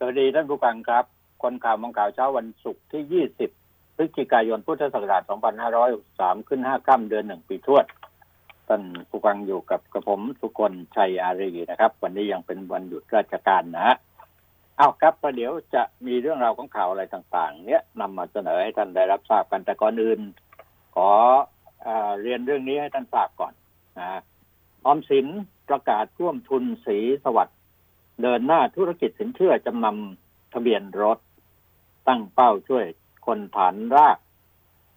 [0.00, 1.04] สวัสดีท่านผู้ฟังครับ
[1.42, 3.24] คนข่าวมองข่าวเช้าวันศุกร์ที่
[3.56, 5.22] 20 พฤศจิกายนพุทธศักราช
[5.84, 7.84] 2563 ขึ้น 5 ค่ำเดือนหนึ่งปีทวด
[8.68, 13.96] ท่านผู้ฟังอยู่กับกระผมทุกคนชัยอารีนะครับ วันนี้ยังเป็นวันหยุดราชการนะฮะ
[14.76, 20.20] เอาครับประเดี๋ยวจะมีเรื่องราวของข่าวอะไรต่างๆ เนี้ยนำมาเสนอให้ท่านได้รับทราบกันแต่ก่อนอื่น
[20.94, 21.10] ขอ
[21.86, 21.88] อ
[22.22, 23.52] เรียนเรื่องนี้ให้ท่านทราบก่อน
[23.98, 24.20] นะ
[24.86, 25.26] ออมสิน
[25.68, 27.57] ประกาศร่วมทุนศรีสวัสดิ์
[28.22, 31.18] เดินหน้าธุรกิจสินเชื่อจำนำทะเบียนรถ
[32.08, 32.84] ตั้งเป้าช่วย
[33.26, 34.18] คนฐานราก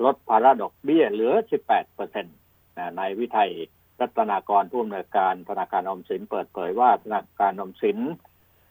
[0.04, 1.34] ลดภาระดอกเบี้ยเหลือ
[1.66, 2.36] 18เปอร์เซ็นต์
[3.00, 3.52] นายวิทัย
[4.00, 7.98] รัตนากรผู้อำนวยการธนาคารออมสินเปิดเผยว่าธนาคารออมสิน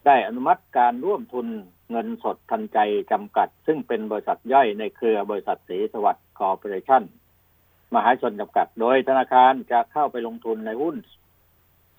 [0.07, 1.47] ได้อนุมัติการร่วมทุน
[1.91, 2.79] เงินสดทันใจ
[3.13, 7.03] จำกัด ซึ่งเป็นบริษัทย่อยในเครือบริษัทศรีสวัสดิ์คอร์ปอเรชั่น
[7.95, 10.97] มหาชนจำกัด โดยธนาคารจะเข้าไปลงทุนในหุ้น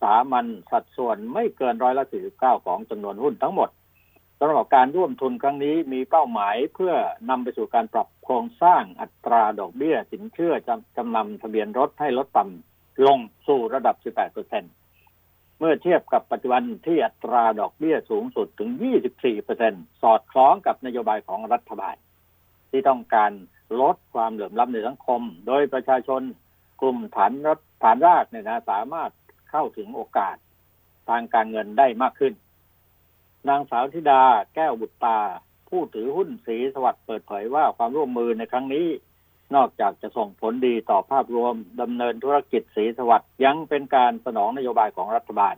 [0.02, 2.06] สามัญสัดส่วนไม่เกินร้อยละ
[2.36, 3.70] 49ของจำนวนหุ้นทั้งหมด
[4.40, 6.94] สำหรับการร่วมทุนครั้งนี้มีเป้าหมายเพื่อ
[7.30, 14.64] นำไปสู่การปรับโครงสร้างอัตราดอกเบี้ยสินเชื่อจำจำนำทะเบียนรถให้ลดต่ำลงสู่ระดับ 18เปอร์เซ็น
[15.60, 18.70] เมื่อเทียบกับปัจจุบันที่อัตราดอกเบี้ยสูงสุดถึง
[19.08, 21.96] 24เปอร์เซ็นสอดคล้องกับนโยบายของรัฐบาล
[22.70, 23.32] ที่ต้องการ
[23.82, 26.22] ลดความเหลื่อมล้ำในสังคม โดยประชาชน
[26.82, 27.50] กลุ่มฐานร
[27.84, 29.12] ฐานรากเนี่ยนะสามารถ
[29.52, 30.36] เข้าถึงโอกาส
[31.10, 32.34] ทางการเงินได้มากขึ้น
[33.50, 34.24] นางสาวธิดา
[34.56, 35.20] แก้วบุตรตา
[35.70, 38.88] ผู้ถือหุ้นสีสวัสด์เปิดเผยว่าความร่วมมือในครั้งนี้
[39.56, 45.56] นอกจากจะส่งผลดีต่อภาพรวมดำเนินธุรกิจสีสวัสด์ยังเป็นการสนองนโยบายของรัฐบาล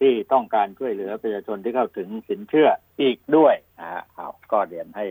[0.00, 2.68] ที่ต้องการช่วยเหลือประชาชนที่เข้าถึงสินเชื่อ
[3.00, 5.06] อีกด้วยนะฮะเอาก็เรียนให้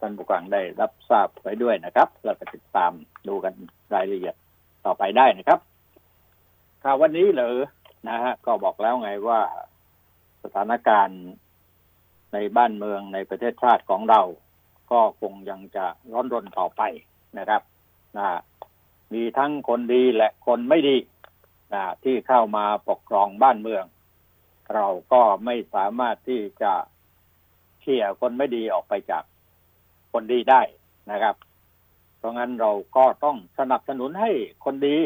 [0.00, 2.92] ท่านผู้ฟังได้รับทราบไว้ด้วยนะครับแล้วก็ติดตาม
[3.28, 3.54] ดูกัน
[3.94, 4.34] รายละเอียด
[4.84, 5.60] ต่อไปได้นะครับ
[6.82, 7.56] ข่าววันนี้เลย
[8.08, 9.40] นะฮะ ก็บอกแล้วไงว่า
[10.42, 11.22] สถานการณ์
[12.32, 14.20] ในบ้านเมืองในประเทศชาติของเรา
[14.90, 16.82] ก็คงยังจะร้อนรนต่อไป
[17.38, 17.62] นะครับ
[18.16, 18.26] นะ
[19.14, 20.96] มีทั้งคนดีและคนไม่ดี
[21.74, 23.84] นะที่เข้ามาปกครองบ้านเมือง
[24.74, 26.72] เราก็ไม่สามารถที่จะ
[27.80, 29.24] เขี่ยคนไม่ดีออกไปจาก
[30.12, 30.62] คนดีได้
[31.10, 31.34] นะครับ
[32.18, 34.30] เพราะงั้นเราก็ต้องสนับสนุนให้
[34.64, 34.96] คนดี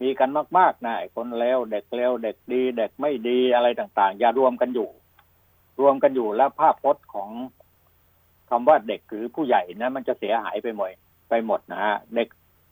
[0.00, 4.88] มีกันมากๆนะคนเลวเด็กเลวเด็กดี เด็กไม่ดีอะไรต่าง ๆ อย่ารวมกันอยู่
[5.80, 7.30] รวมกันอยู่แล้วภาพพจน์ของ
[8.50, 10.90] คำว่าเด็กหรือผู้ใหญ่นะมันจะเสียหายไปหมด
[11.28, 12.28] ไปหมดนะฮะเด็ก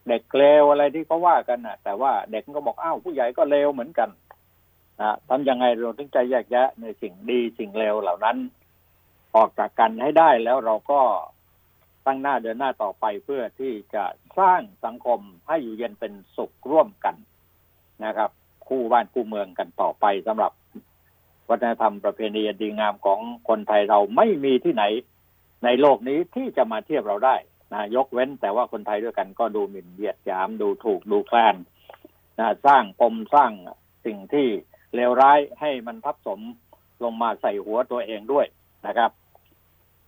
[0.09, 4.11] เด็กเลวอะไรที่เขาว่ากันนะแต่ว่าเด็กก็บอกอ้าวผู้ใหญ่ก็เลวเหมือนกัน
[5.01, 8.37] นะทำยังไงเราถึงใจแยกแยะในสิ่งดีสิ่งเลวเหล่านั้น
[9.37, 11.01] ออกจากกันให้ได้แล้วเราก็
[12.07, 14.05] ตั้งหน้าเดินหน้าต่อไปเพื่อที่จะ
[14.39, 17.15] สร้างสังคมให้อยู่เย็นเป็นสุขร่วมกัน
[18.05, 18.31] นะครับ
[18.69, 20.53] คู่บ้านคู่เมืองกันต่อไปสำหรับ
[21.51, 24.85] วัฒนธรรมประเพณีดีงามของคนไทยเราไม่มีที่ไหน
[25.65, 27.37] ในโลกนี้ที่จะมาเทียบเราได้
[27.73, 31.57] นะยกเว้นแต่ว่าคนไทยด้วยกันก็ดูหมิ่นเหยียดหยามดูถูกดูแคลน
[32.39, 33.53] นะสร้างปมสร้าง
[34.07, 34.47] สิ่งที่
[34.95, 36.41] เลวร้ายให้มันทับสม
[37.05, 38.47] ลงมาใส่หัวตัวเองด้วย
[38.87, 39.11] นะครับ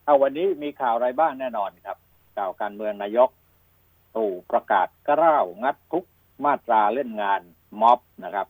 [0.04, 1.98] เอาวันนี้มีข่าวอะไรบ้างแน่นอนครับ
[2.36, 3.30] ข่าวการเมืองนายก
[4.16, 6.04] ตู่ประกาศกล้าวงัดทุก
[6.44, 7.40] มาตราเล่นงาน
[7.80, 8.46] ม็อบนะครับ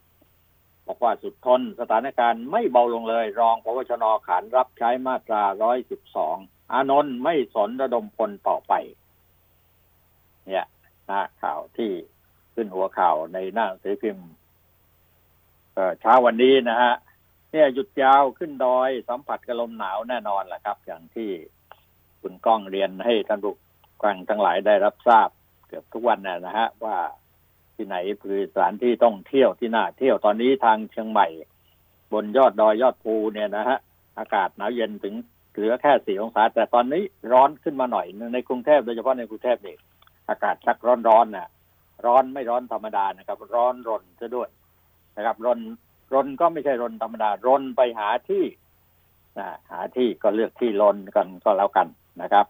[0.86, 6.36] บอกว่าสุดทนสถานการณ์ไม่เบาลงเลย รองพบชนขานรับใช้มาตราร้อยสิบสอง
[6.72, 8.72] อานนท์ไม่สนระดมพลต่อไป
[10.46, 10.66] เนี่ย
[11.06, 11.90] หน้าข่าวที่
[12.54, 14.28] ขึ้นหัวข่าวในหน้าสือพิมพ์
[16.00, 16.94] เช้าวันนี้นะฮะ
[17.54, 21.30] เนี่ยหยุดยาวขึ้นดอยสัมผัสกับลมหนาวแน่นอนแหละครับ อย่างที่
[22.20, 23.54] คุณก้องเรียนให้ท่านผู้
[24.02, 25.28] ฟังทั้งหลายได้รับทราบ
[25.68, 26.96] เกือบทุกวันนะฮะว่า
[27.76, 31.26] ที่ไหนคือสถานที่ต้องเที่ยวที่น่าเที่ยวตอนนี้ทางเชียงใหม่
[32.12, 33.78] บนยอดดอยยอดภูเนี่ยนะฮะ
[34.18, 35.14] อากาศหนาวเย็นถึง
[35.52, 39.76] เหลือแค่สี่องศา แต่ตอนนี้ร้อนขึ้นมาหน่อยในกรุงเทพโดยเฉพาะในกรุงเทพนี่
[40.28, 41.48] อากาศชักร้อนร้อนนะ
[42.06, 44.48] ร้อนไม่ร้อนธรรมดานะครับ ร้อนรนซะด้วย
[45.16, 45.60] นะครับรน
[46.14, 48.44] รนก็ไม่ใช่รนธรรมดารนไปหาที่
[49.38, 51.88] นะหาที่ก็เลือกที่รนกันก็แล้วกัน
[52.22, 52.46] นะครับ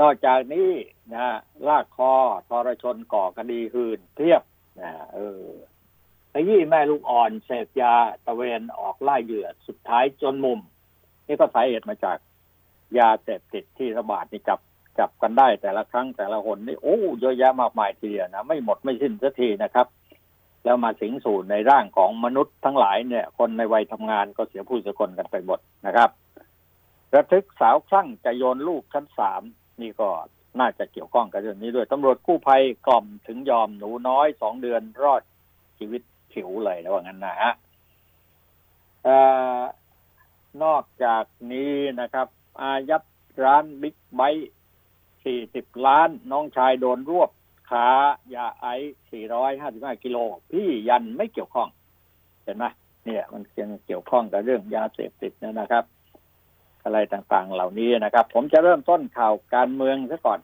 [0.00, 0.70] นอกจากนี้
[1.14, 1.26] นะ
[1.68, 2.12] ลากคอ
[2.48, 4.42] ทรชนก่อคดีหืนเทียบ
[4.80, 5.44] นะเออ
[6.32, 7.94] ขยี่แม่ลูกอ่อนเสพยา
[8.26, 10.60] ตะเวนออกไล่เหยื่อสุดท้ายจนมุม
[11.26, 12.18] นี่ก็สาเหตุมาจาก
[12.98, 14.60] ยาเสพติดที่ระบาดนี่จับ
[14.98, 19.86] จับกันได้แต่ละครั้งแต่ละคนนี่โอ้เยอะแยะมากมายทีเดียวนะไม่หมดไม่สิ้นสักทีนะครับ
[20.66, 26.10] แล้วมาสิงสู่ในร่างของมนุษย์ทั้งหลายเนี่ย คนในวัยทำงานก็เสียผู้เสียคนกันไปหมดนะครับ
[27.14, 29.42] ระทึกสาวคลั่งจะโยนลูกชั้นสาม
[29.80, 30.08] นี่ก็
[30.60, 35.22] น่าจะเกี่ยวข้องกับเรื่องนี้ด้วยตำรวจกู้ภัยกล่อมถึงยอมหนูน้อยสองเดือนรอด
[35.78, 36.02] ชีวิต
[36.32, 37.52] ผิวเลยนะว่างั้นนะฮะ
[40.62, 42.28] นอกจากนี้นะครับ
[42.60, 43.02] อายัด
[43.42, 44.50] ร้านบิ๊กไบค์
[45.16, 47.30] 40 ล้าน น้องชายโดนรวบ
[47.70, 47.86] ขา
[48.34, 48.94] ยาไอซ์
[49.94, 50.16] 455 กิโล
[50.52, 51.68] พี่ยันไม่เกี่ยวข้อง
[52.44, 52.64] เห็นไหม
[53.04, 55.84] เนี่ย มันยังเกี่ยวข้องกับเรื่องยาเสพติดนะครับ
[56.84, 60.40] อะไรต่างๆเหล่านี้นะครับ ผมจะเริ่มต้นข่าวการเมืองซะก่อน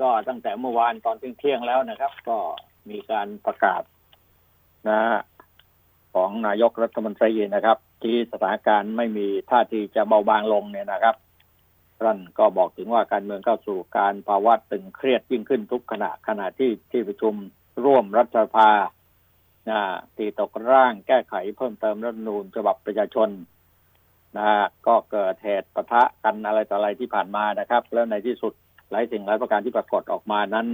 [0.00, 2.38] ก็ตั้งแต่เมื่อวานตอนเที่ยงแล้วนะครับ ก็
[2.90, 3.82] มีการประกาศ
[4.88, 5.00] นะ
[6.14, 11.14] ของนายกรัฐมนตรีนะครับ ที่สถานการณ์ไม่มีท่าทีจะเบาบางลงเนี่ยนะครับ
[12.00, 17.34] ท่านก็บอกถึงว่าการเมืองเข้าสู่การภาวะตึงเครียดยิ่งขึ้นทุกขณะขณะที่ที่ประชุม
[17.84, 18.70] ร่วมรัฐสภา
[20.16, 23.28] ตีตกร่างแก้ไขเพิ่มเติมรัฐนูญฉบับประชาชน
[24.38, 24.50] นะ
[24.86, 28.52] ก็เกิดเหตุปะทะกันอะไรต่ออะไรที่ผ่านมานะครับ แล้วในที่สุด
[28.90, 30.68] หลายสิ่งหลายประการที่ปรากฏออกมานั้น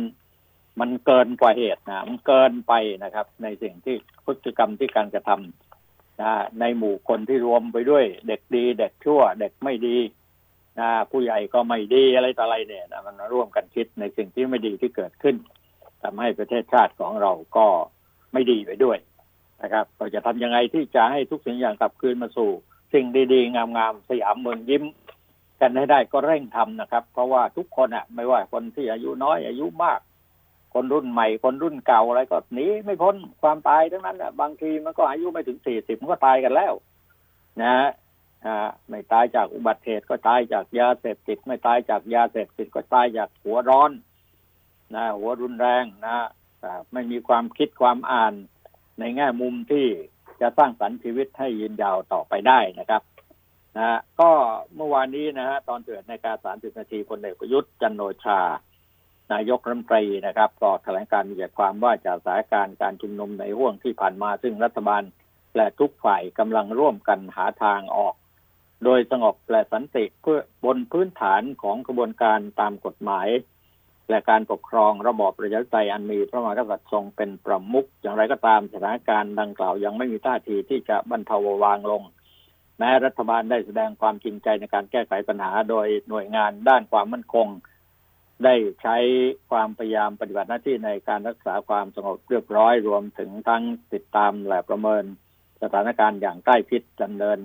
[0.81, 2.73] มันเกินกว่าเหตุนะมันเกินไป
[3.05, 3.95] นะครับ ในสิ่งที่
[4.25, 9.97] พฤติกรรมที่การกระทำนะในหมู่คนที่รวมไปด้วย เด็กดี เด็กชั่ว เด็กไม่ดี
[10.79, 15.37] นะผู้ใหญ่ก็ไม่ดีอะไรต่ออะไรเนี่ยนะมันร่วมกันคิดในสิ่งที่ไม่ดีที่เกิดขึ้น
[16.03, 17.67] ทำให้ประเทศชาติของเราก็
[18.33, 18.99] ไม่ดีไปด้วย
[19.63, 22.51] นะครับเราจะทำยังไงที่จะให้ทุกสิ่งอย่างกลับคืนมาสู่
[22.93, 24.85] สิ่งดีๆ งามๆสยามเมืองยิ้ม
[25.61, 30.01] กันให้ได้ก็เร่งทำนะครับ เพราะว่าทุกคนอะ ไม่ว่าคนที่อายุน้อยอายุมาก
[30.75, 36.73] คนรุ่นใหม่ คนรุ่นเก่าอะไรก็หนีไม่พ้นความตายทั้งนั้นอะบางทีมันก็อายุไม่ถึงสี่สิบมันก็ตายกันแล้ว
[37.63, 37.75] นะ
[38.89, 43.91] ไม่ตายจากอุบัติเหตุก็ตายจากยาเสพติด ไม่ตายจากยาเสพติดก็ตายจากหัวร้อน
[44.95, 46.17] นะหัวรุนแรงนะ
[46.93, 48.35] ไม่มีความคิดความอ่าน
[49.01, 49.87] ในแง่มุมที่
[50.41, 53.03] จะสร้างสรรค์ชีวิตให้ยืนยาวต่อไปได้นะครับ
[53.77, 54.31] นะก็
[54.77, 58.41] เมื่อวานนี้นะฮะตอนเกิดในการสามสิบนาทีพลเอกประยุทธ์จันโอชา
[59.33, 65.03] นายกรัฐมนตรีนะครับก็แถลงการมีความว่าจากสถานการณ์การชุมนุมในห่วงที่ผ่านมา ซึ่งรัฐบาล
[65.57, 68.15] และทุกฝ่ายกำลังร่วมกันหาทางออก
[68.85, 73.29] โดยสงบและสันติเพื่อบนพื้นฐานของกระบวนการตามกฎหมาย
[74.11, 82.03] และการปกครองระบอบประชาธิปไตยอันมีพระมหากษัตริย์ทรงเป็นประมุขอย่างไรก็ตามสถานการณ์ดังกล่าวยังไม่มีท่าทีที่จะบรรเทาวางลง
[82.79, 87.47] แม้รัฐบาลได้แสดงความจริงใจในการแก้ไขปัญหา โดยหน่วยงานด้านความมั่นคง
[88.45, 88.97] ได้ใช้
[89.51, 93.63] ความพยายามปฏิบัติหน้าที่ในการรักษาความสงบเรียบร้อยรวมถึงทั้ง
[93.93, 95.05] ติดตามและประเมิน
[95.63, 97.39] สถานการณ์อย่างใกล้ชิดดำเนิน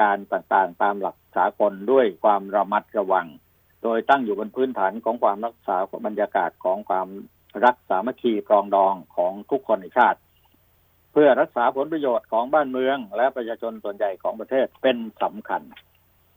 [0.00, 3.26] การต่างๆตามหลักสากลด้วยความระมัดระวัง
[3.82, 5.76] โดยตั้งอยู่บนพื้นฐานของความรักษา
[6.06, 7.08] บรรยากาศของความ
[7.64, 10.18] รักสามัคคีปรองดองของทุกคนในชาติ
[11.12, 15.62] เพื่อรักษาผลประโยชน์ของบ้านเมือง และประชาชนส่วนใหญ่ของประเทศเป็นสำคัญ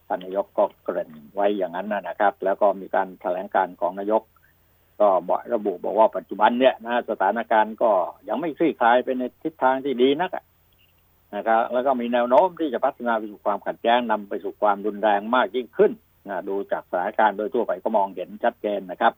[0.07, 4.23] ท่านนายกก็เกริ่นไว้อย่างนั้นนะครับ แล้วก็มีการแถลงการของนายก
[4.99, 7.91] ก็บอกระบุบอกว่าปัจจุบันเนี่ยนะสถานการณ์ก็
[8.27, 10.31] ยังไม่คลี่คลายไปในทิศทางที่ดีนัก
[11.35, 15.91] นะครับแล้วก็มีแนวโน้มที่จะพัฒนาไปสู่ความขัดแย้งนำไปสู่ความรุนแรงมากยิ่งขึ้น
[16.29, 19.13] นะดูจากสถานการณ์โดยทั่วไปก็มองเห็นชัดเจนนะครับ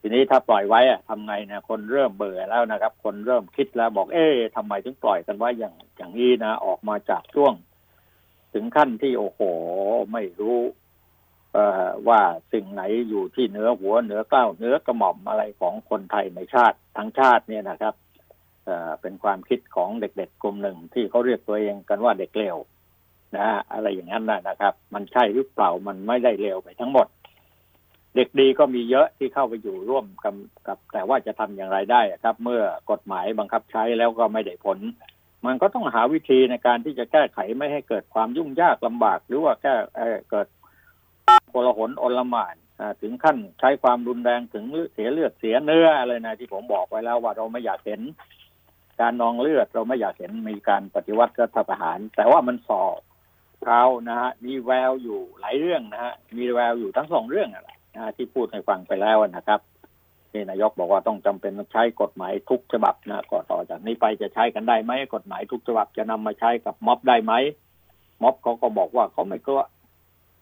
[0.00, 7.52] ทีนี้ถ้าปล่อยไว้อะทำไงนะคนเริ่มเบื่อแล้วนะครับ คนเริ่มคิดแล้วบอกเอ๊ะทำไมถึงปล่อยกันไว้อย่างอย่างนี้นะ ออกมาจากช่วง
[8.54, 9.40] ถึงขั้นที่โอ้โห
[10.12, 10.58] ไม่รู้
[11.52, 12.20] เอ่อว่า
[12.52, 17.94] สิ่งไหนอยู่ที่เหนือหัวเหนือเกล้าเหนือกระหม่อมอะไรของคนไทยในชาติทั้งชาติเนี่ยนะครับ
[19.00, 22.56] เป็นความคิดของเด็กๆกลุ่มหนึ่งที่เขาเรียกตัวเองกันว่าเด็กเลว
[23.36, 27.06] นะอะไรอย่างนั้นนะครับ มันใช่หรือเปล่ามันไม่ได้เลวไปทั้งหมด
[28.16, 30.34] เด็กดีก็มีเยอะที่เข้าไปอยู่ร่วมกับ
[30.66, 34.78] กับ แต่ว่าจะทำอย่างไรได้ครับ เมื่อกฎหมายบังคับใช้แล้วก็ไม่ได้ผล
[35.46, 39.74] มันก็ต้องหาวิธีในการที่จะแก้ไขไม่ให้เกิดความยุ่งยากลำบาก หรือว่าแก้
[40.30, 40.48] เกิด
[41.50, 42.56] โกลาหลอลมาน
[43.00, 48.00] ถึงขั้นใช้ความรุนแรงถึงเสียเลือดเสียเนื้ออะไรนะที่ผมบอกไว้แล้วว่าเราไม่อยากเห็น
[49.00, 52.98] การนองเลือดเราไม่อยากเห็นมีการปฏิวัติรัฐประหาร แต่ว่ามันสอบ
[53.64, 59.60] เขานะฮะมีแววอยู่หลายเรื่องนะฮะมีแววอยู่ทั้งสองเรื่องอะไรนะที่พูดให้ฟังไปแล้วนะครับ
[60.30, 67.32] ที่นายกบอกว่าต้องจำเป็นต้องใช้กฎหมายทุกฉบับนะก็ต่อจากนี้ไปจะใช้กันได้ไหมกฎหมายทุกฉบับจะนำมาใช้กับม็อบได้ไหม
[68.22, 69.62] ม็อบเขาก็บอกว่าเขาไม่กลัว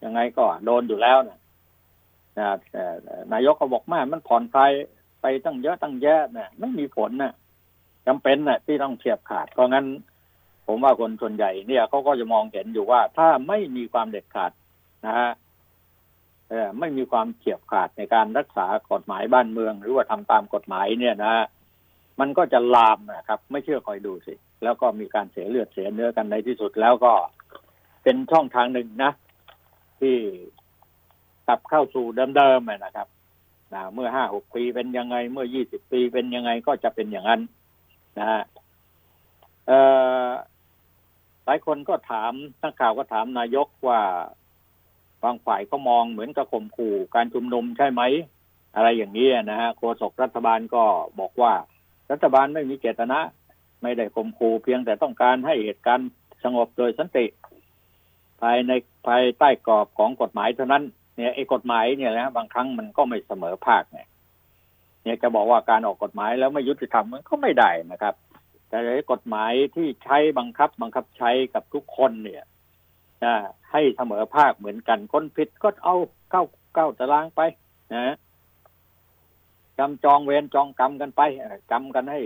[0.05, 1.39] ยังไงก็โดนอยู่แล้วนะ
[2.39, 2.47] นะ
[3.33, 4.73] นายกก็บอกแม่มันผ่อนคลาย
[5.21, 7.33] ไปตั้งเยอะตั้งแยะนี่ยไม่มีผลนะ
[8.07, 9.87] จำเป็นน่ะที่ต้องเทียบขาด เพราะงั้น
[10.67, 14.53] ผมว่าคนส่วนใหญ่เนี่ยเขาก็จะมองเห็นอยู่ว่า ถ้าไม่มีความเด็ดขาด
[15.07, 15.31] นะฮะ
[16.79, 21.35] ไม่มีความเฉียบขาดในการรักษากฎหมายบ้านเมือง หรือว่าทำตามกฎหมายเนี่ยนะ
[22.21, 27.13] มันก็จะลามนะครับ ไม่เชื่อคอยดูสิ แล้วก็มีการเสียเลือดเสียเนื้อกันในที่สุดแล้วก็
[28.03, 29.13] เป็นช่องทางหนึ่งนะ
[30.01, 30.17] ที่
[31.47, 32.07] กลับเข้าสู่
[32.37, 33.09] เดิมๆนะครับ
[33.75, 37.41] นะเมื่อห้าหกปีเป็นยังไง เมื่อยี่สิบปีเป็นยังไงก็จะเป็นอย่างนั้น
[38.19, 38.43] นะฮะ
[41.45, 44.01] หลายคนก็ถามนักข่าวก็ถามนายกว่า
[45.23, 48.03] บางฝ่ายก็มองเหมือนกับข่มขู่การชุมนุมใช่ไหม
[48.75, 50.85] อะไรอย่างนี้นะฮะโฆษกรัฐบาลก็
[51.21, 51.53] บอกว่า
[52.11, 53.19] รัฐบาลไม่มีเจตนา
[53.83, 56.11] ไม่ได้ข่มขู่เพียงแต่ต้องการให้เหตุการณ์
[56.45, 57.27] สงบโดยสันติ
[58.41, 58.73] ภายใน
[59.07, 60.85] ภายใต้กรอบของกฎหมายเท่านั้น
[61.17, 64.07] เนี่ยไอ้กฎหมายเนี่ยนะบางครั้งมันก็ไม่เสมอภาคเนี่ย
[65.03, 68.15] เนี่ยจะบอกว่าการออกกฎหมายแล้วไม่ยุติธรรมมันก็ไม่ได้นะครับ
[68.69, 68.79] แต่
[69.13, 72.43] กฎหมายที่ใช้บังคับบังคับใช้กับทุกคนเนี่ย
[73.73, 75.97] ให้เสมอภาคเหมือนกันคนผิดก็เอา
[76.31, 76.43] เข้า
[76.75, 77.41] เก้าตารางไป
[77.95, 78.17] นะ
[79.79, 81.23] จำจองเวรจองกรรมกันไป
[81.71, 82.21] กรรมกันให้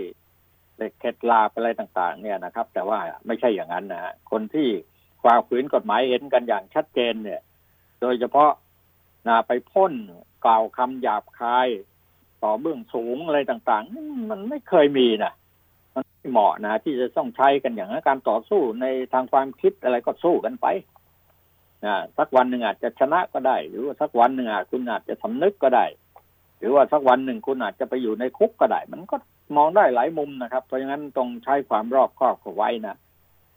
[0.77, 4.69] เด็กเข็ดลาอะไรต่าง ๆ เนี่ยนะครับ แต่ว่าไม่ใช่อย่างนั้นนะคนที่
[5.23, 7.41] ฝ่าฝืนกฎหมายเห็นกันอย่างชัดเจนเนี่ย
[8.01, 8.51] โดยเฉพาะ
[9.27, 9.93] นาไปพ่น
[10.45, 11.67] กล่าวคำหยาบคาย
[12.43, 15.33] ต่อเบื้องสูงอะไรต่างๆ มันไม่เคยมีนะ
[15.95, 20.67] มันไม่เหมาะนะที่จะต้องใช้กันอย่างนั้นการต่อสู้ในทางความคิดอะไรก็สู้กันไป
[21.85, 25.85] นะสักวันหนึ่งอาจจะชนะก็ได้ หรือว่าสักวันหนึ่งอาจคุณอาจจะสำนึกก็ได้
[26.59, 29.15] หรือว่าสักวันหนึ่งคุณอาจจะไปอยู่ในคุกก็ได้ มันก็
[29.55, 32.95] มองได้หลายมุมนะครับ เพราะฉะนั้นต้องใช้ความรอบคอบไว้นะ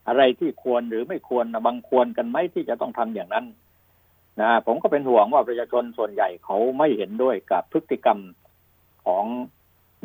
[0.08, 3.46] อะไรที่ควรหรือไม่ควรนะบางควรกันไหมที่จะต้องทำอย่างนั้น
[4.40, 8.18] นะผมก็เป็นห่วงว่าประชาชนส่วนใหญ่เขาไม่เห็นด้วยกับพฤติกรรม
[9.04, 9.24] ของ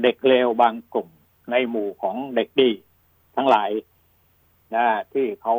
[0.02, 1.10] เด็กเลวบางกลุ่ม
[1.52, 2.70] ในหมู่ของเด็กดี
[3.36, 3.72] ทั้งหลาย
[4.76, 5.56] นะที่เขา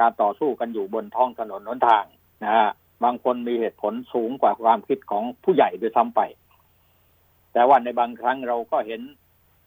[0.00, 2.04] การต่อสู้กันอยู่บนท้องถนนหนทาง
[2.44, 2.68] นะฮะ
[3.04, 6.20] บางคนมีเหตุผลสูงกว่าความคิดของผู้ใหญ่ด้วยซ้ำไป
[7.52, 9.02] แต่ว่าในบางครั้งเราก็เห็น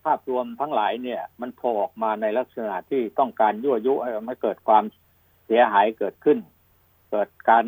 [0.04, 3.94] ภาพรวมทั้งหลายเนี่ย มันโผล่ออกมาในลักษณะที่ต้องการยั่วยุ
[4.28, 4.84] ให้เกิดความ
[5.46, 6.38] เสียหายเกิดขึ้น
[7.12, 7.66] เกิดการ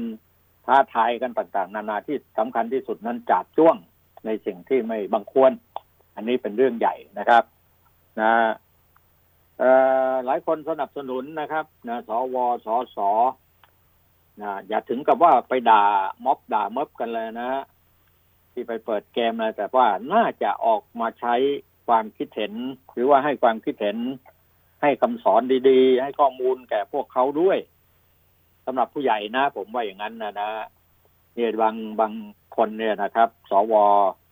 [0.65, 3.75] ท้าทายกันต่างๆ นานาที่สำคัญที่สุดนั้นจับจ้วง
[4.25, 5.51] ในสิ่งที่ไม่บังควร
[6.15, 7.44] อันนี้เป็นเรื่องใหญ่นะครับ
[8.22, 8.34] นะ
[10.25, 12.98] หลายคนสนับสนุนนะครับนะสวสส
[14.41, 15.84] นะอย่าถึงกับว่าไปด่า
[16.25, 17.51] ม็อบด่าม็อบกันเลยนะ
[18.51, 21.36] ที่ไปเปิดเกมอะไรแต่ว่าน่าจะออกมาใช้
[21.88, 22.53] ความคิดเห็น
[22.91, 23.98] หรือว่าให้ความคิดเห็น
[24.82, 27.58] ให้คำสอนดีๆ ให้ข้อมูลแก่พวกเขาด้วย
[28.65, 30.50] สำหรับผู้ใหญ่นะ ผมว่าอย่างนั้นนะนะ
[31.36, 32.13] เนี่ยบางบาง
[32.56, 33.74] คนเนี่ยนะครับ สว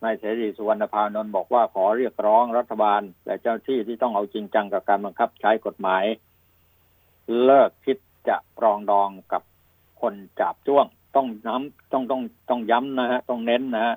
[0.04, 6.04] นายเสรีสุวรรณพานนท์บอกว่าขอเรียกร้องรัฐบาล และเจ้าที่ที่ต้องเอาจริงจังกับการบังคับใช้กฎหมาย
[7.44, 9.44] เลิกคิดจะปรองดองกับ
[10.02, 13.96] คนจับจ้วง ต้องน้ำต้องต้องต้องย้ำนะฮะต้องเน้นนะฮะ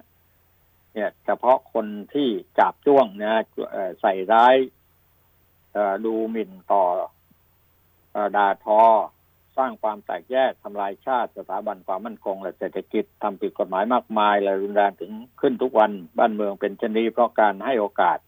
[0.95, 3.43] เนี่ยเฉพาะคนที่จับจ้วงนะ
[4.01, 4.57] ใส่ร้าย
[6.05, 6.83] ดูหมิ่นต่อ
[8.37, 8.81] ด่าทอ
[9.59, 18.19] สร้างความแตกแยกทำลายชาติสถาบันความมั่นคงและเศรษฐกิจทำผิดกฎหมายมากมายและรุนแรงถึงขึ้นทุกวันบ้านเมืองเป็นชนีเพราะการให้โอกาส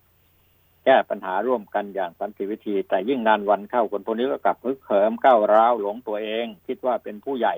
[0.85, 7.54] แก้ปัญหาร่วมกันอย่างสันติวิธี แต่ยิ่งนานวันเข้าคนพวกนี้ก็กลับพึกเขิมก้าวร้าวหลงตัวเอง คิดว่าเป็นผู้ใหญ่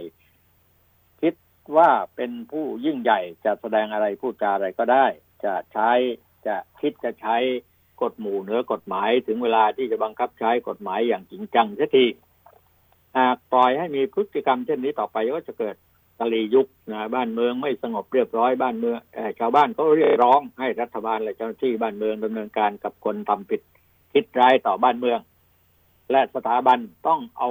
[1.23, 1.35] คิด
[1.77, 5.07] ว่าเป็นผู้ยิ่งใหญ่จะแสดงอะไรพูดจาอะไรก็ได้
[5.45, 5.91] จะใช้
[6.47, 7.37] จะคิดจะใช้
[8.03, 12.05] กฎหมู่เหนือกฎหมายถึงเวลาที่จะบังคับใช้กฎหมายอย่างจริงจังเสียที
[13.53, 15.77] ปล่อยให้มีพฤติกรรมเช่นนี้ต่อไปก็จะเกิด
[16.19, 18.99] ตลียุคนะบ้านเมืองไม่สงบเรียบร้อยบ้านเมือง
[19.39, 23.61] ชาวบ้านก็เรียกร้องให้รัฐบาลและเจ้าหน้าที่บ้านเมืองดำเนินการกับคนทำผิด
[24.13, 25.21] คิดร้ายต่อบ้านเมือง
[26.11, 27.51] และสถาบันต้องเอา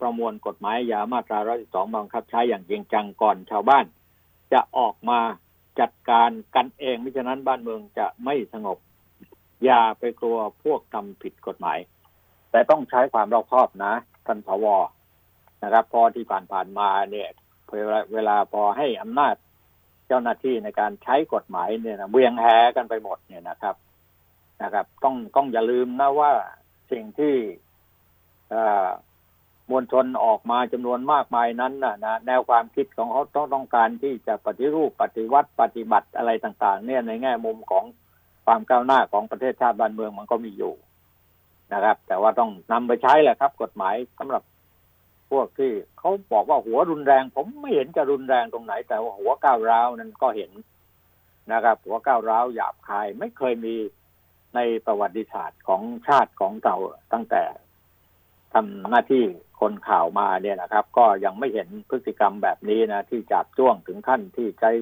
[0.00, 3.84] ประมวลกฎหมายยามาตรา112บังคับใช้อย่างจริงจังก่อนชาวบ้าน
[4.52, 5.20] จะออกมา
[5.80, 8.78] จัดการกันเองมิฉะนั้นบ้านเมืองจะไม่สงบ
[9.64, 11.78] อย่าไปกลัวพวกทำผิดกฎหมาย
[12.50, 13.94] แต่ต้องใช้ความรอบคอบนะ
[14.26, 14.66] ท่านสว
[15.66, 17.28] นะครับพอที่ผ่านๆมาเนี่ย
[17.70, 19.34] เวลาเวลาพอให้อำนาจ
[20.08, 22.46] เจ้าหน้าที่ในการใช้กฎหมายเนี่ยนะเวียงแห
[22.76, 23.74] กันไปหมดเนี่ยนะครับ
[24.62, 26.32] นะครับ ต้องต้องอย่าลืมนะว่า
[26.92, 27.34] สิ่งที่
[29.70, 37.84] มวลชนออกมาจำนวนมากมายนั้นนะนะแนวความคิดของเขาต้องต้องการที่จะปฏิรูปปฏิวัติปฏิบัติอะไรต่าง ๆ เนี่ยในแง่มุมของ
[38.46, 40.74] ความก้าวหน้าของประเทศชาติบ้านเมืองมันก็มีอยู่
[41.72, 44.42] นะครับ แต่ว่าต้องนำไปใช้แหละครับ กฎหมายสำหรับ
[45.30, 50.50] พวกที่เขาบอกว่าหัวรุนแรง ผมไม่เห็นจะรุนแรงตรงไหน แต่ว่าหัวก้าวร้าวนั้นก็เห็น
[51.52, 53.76] นะครับ หัวก้าวร้าวหยาบคายไม่เคยมี
[54.54, 56.74] ในประวัติศาสตร์ของชาติของเรา
[57.12, 57.42] ตั้งแต่
[58.52, 59.24] ทำหน้าที่
[59.60, 64.72] คนข่าวมาเนี่ยนะครับ ก็ยังไม่เห็นพฤติกรรมแบบนี้นะ ที่จับจ้วงถึงขั้นที่ใช้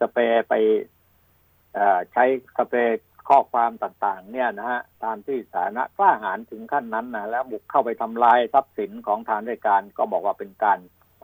[0.00, 0.54] สเปรย์ไป
[2.12, 2.24] ใช้
[2.56, 10.78] สเปรย์ ข้อความต่างๆ เนี่ยนะฮะตามที่สาธารณะกล้าหาญถึงขั้นนั้นนะแล้วบุกเข้าไปทำลายทรัพย์สินของทางราชการก็บอกว่าเป็นการ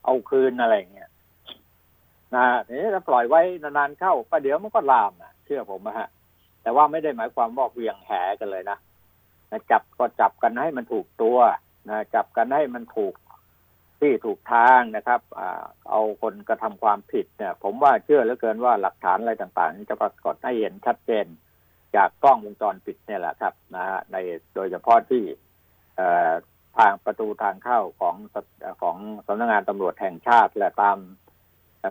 [0.04, 1.10] เอาคืนอะไรเงี้ย
[2.34, 6.08] นะนี่ถ้าปล่อยไว้นานๆเข้าก็เดี๋ยวมันก็ลามนะเชื่อผมนะฮะ
[6.62, 8.78] แต่ว่าไม่ได้หมายความว่าเวียงแหกันเลยนะ
[9.70, 11.38] จับก็จับกันให้มันถูกตัว
[11.88, 13.14] นะจับกันให้มันถูก
[14.00, 15.40] ที่ถูกทางนะครับอ
[15.90, 21.26] เอาคนกระทำความผิดเนี่ย ผมว่าเชื่อเหลือเกินว่าหลักฐานอะไรต่างๆ จะปรากฏให้เห็นชัดเจน
[21.96, 24.16] จากกล้องวงจรปิดเนี่ยแหละครับนะฮะใน
[24.54, 25.22] โดยเฉพาะที่
[26.78, 28.16] ทางประตูทางเข้าของ
[28.82, 30.98] ของสำนักงานตำรวจแห่งชาติและตาม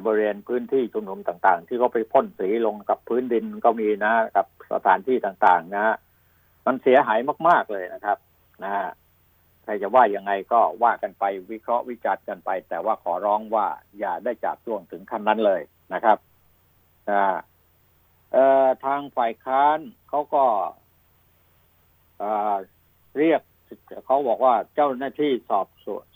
[0.05, 5.95] บริเวณพื้นที่ชุมนุมต่างๆ ที่เขาไปพ่นสีลงกับพื้นดินก็มีนะกับสถานที่ต่างๆ นะ
[6.65, 8.17] มันเสียหายมาก ๆเลยนะครับ
[8.63, 8.71] นะ
[9.63, 13.67] ใครจะว่ายังไงก็ว่ากันไปวิเคราะห์วิจารณ์กันไป แต่ว่าขอร้องว่า
[13.99, 15.61] อย่าได้จับช่วงถึงขั้นนั้นเลย
[15.93, 16.17] นะครับ
[17.09, 17.35] อ่า
[18.31, 20.45] เอ่อทางฝ่ายค้านเขาก็
[23.17, 23.41] เรียก
[24.05, 25.67] เขาบอกว่าเจ้าหน้าที่สอบ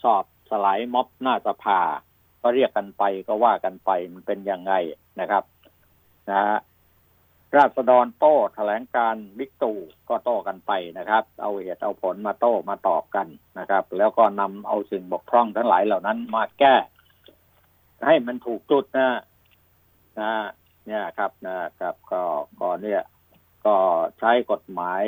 [0.04, 1.82] สอบสลายม็อบหน้าสภา
[2.42, 4.74] ก็เรียกกันไปก็ว่ากันไปมันเป็นยังไง
[5.20, 5.44] นะครับ
[6.30, 6.58] นะฮะ
[7.58, 9.80] ราษฎรโต้แถลงการบิ๊กตู่
[10.10, 13.28] ก็โต้กันไปนะครับ เอาเหตุเอาผลมาโต้มาตอบกัน
[13.60, 16.76] นะครับ แล้วก็นำเอาสิ่งบกพร่องทั้งหลายเหล่านั้นมาแก้
[18.06, 19.22] ให้มันถูกจุดนะ
[20.20, 20.32] นะ
[20.88, 22.22] เนี่ยครับนะครับก็
[22.60, 23.02] ก็เนี่ย
[23.66, 23.76] ก็
[24.20, 25.04] ใช้กฎหมาย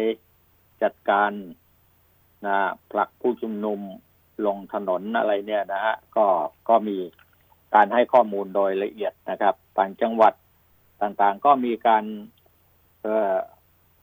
[0.83, 1.31] จัดการ
[2.45, 2.57] นะ
[2.91, 3.79] ผลักผู้ชุมนุม
[4.45, 6.25] ลงถนนอะไรเนี่ยนะฮะก็
[6.69, 6.97] ก็มี
[7.75, 10.33] การให้ข้อมูลโดยละเอียดนะครับต่างจังหวัด
[11.01, 12.03] ต่างๆ ก็มีการ
[13.01, 13.35] เอ่อ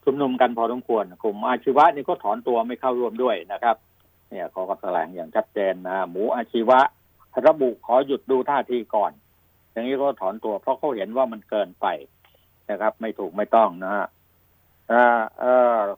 [0.03, 3.75] ชุมนุมกันพอสมควรกลุ่มอาชีวะนี่ก็ถอนตัวไม่เข้าร่วมด้วยนะครับ
[4.29, 6.79] เนี่ยเขาก็แถลงอย่างชัดเจนนะหมูอาชีวะ
[7.47, 9.11] ระบุขอหยุดดูท่าทีก่อน
[9.73, 11.87] อย่างนี้ก็ถอนตัวเพราะเขาเห็นว่ามันเกินไป
[12.69, 14.07] นะครับ ไม่ถูกไม่ต้องนะฮะ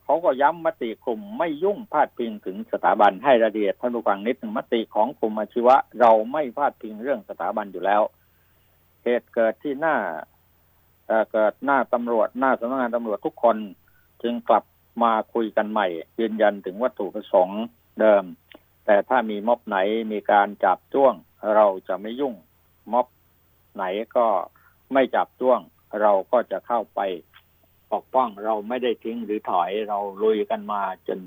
[0.03, 8.01] เขาก็ย้ำมติกลุ่มไม่ยุ่งพาดพิงถึงสถาบันให้ระเดียดท่านผู้ฟังนิดหนึ่งมติของกลุ่มอาชีวะ เราไม่พาดพิงเรื่องสถาบันอยู่แล้ว
[9.03, 9.95] เหตุเกิดที่หน้า
[11.31, 13.57] เกิดหน้าตำรวจหน้าสำนักงานตำรวจทุกคน
[14.23, 14.63] จึงกลับ
[15.03, 15.87] มาคุยกันใหม่
[16.19, 17.61] ยืนยันถึงวัตถุประสงค์
[17.99, 18.23] เดิม
[18.85, 19.77] แต่ถ้ามีม็อบไหน
[20.11, 21.13] มีการจับจ้วง
[21.55, 22.35] เราจะไม่ยุ่ง
[22.93, 23.07] ม็อบ
[23.75, 23.85] ไหน
[24.17, 24.27] ก็
[24.93, 25.61] ไม่จับจ้วง
[26.01, 26.99] เราก็จะเข้าไป
[27.93, 31.19] ปกป้องเราไม่ได้ทิ้งหรือถอยเราลุยกันมาจน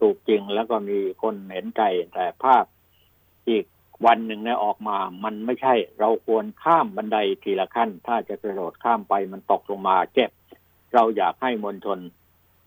[0.00, 1.82] ถูกจริงแล้วก็มีคนเห็นใจ
[2.14, 2.64] แต่ภาพ
[3.48, 3.64] อีก
[4.06, 10.30] วันหนึ่งเนี่ยออกมา มันไม่ใช่ เราควรข้ามบันไดทีละขั้น ถ้าจะกระโดดข้ามไปมันตกลงมาเจ็บ
[10.94, 11.98] เราอยากให้มวลชน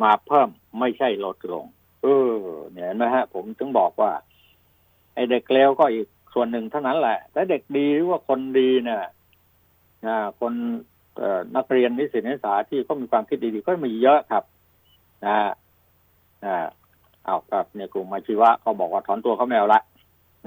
[0.03, 1.65] มาเพิ่มไม่ใช่ลดลง
[2.01, 2.33] เออ
[2.71, 4.11] เนี่ยนะฮะ ผมถึงบอกว่า
[5.13, 9.11] ไอ้เด็กเลวก็อีกส่วนหนึ่งเท่านั้นแหละ แต่เด็กดีหรือว่าคนดีเนี่ยนะ
[10.39, 10.53] คน
[11.55, 14.43] นักเรียนนิสิตนักศึกษาที่เขามีความคิดดีๆก็มีเยอะครับ
[15.25, 15.51] นะ
[16.45, 16.55] นะ
[17.25, 19.81] เอาครับเนี่ยกลุ่มอาชีวะเขาบอกว่าถอนตัวเขาไม่เอาละ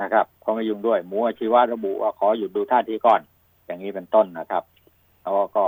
[0.02, 3.20] นะครับเขาไม่ยุ่งด้วยหมูอาชีวะระบุว่าขอหยุดดูท่าทีก่อน
[3.66, 4.64] อย่างนี้เป็นต้นนะครับ
[5.22, 5.64] แล้วก็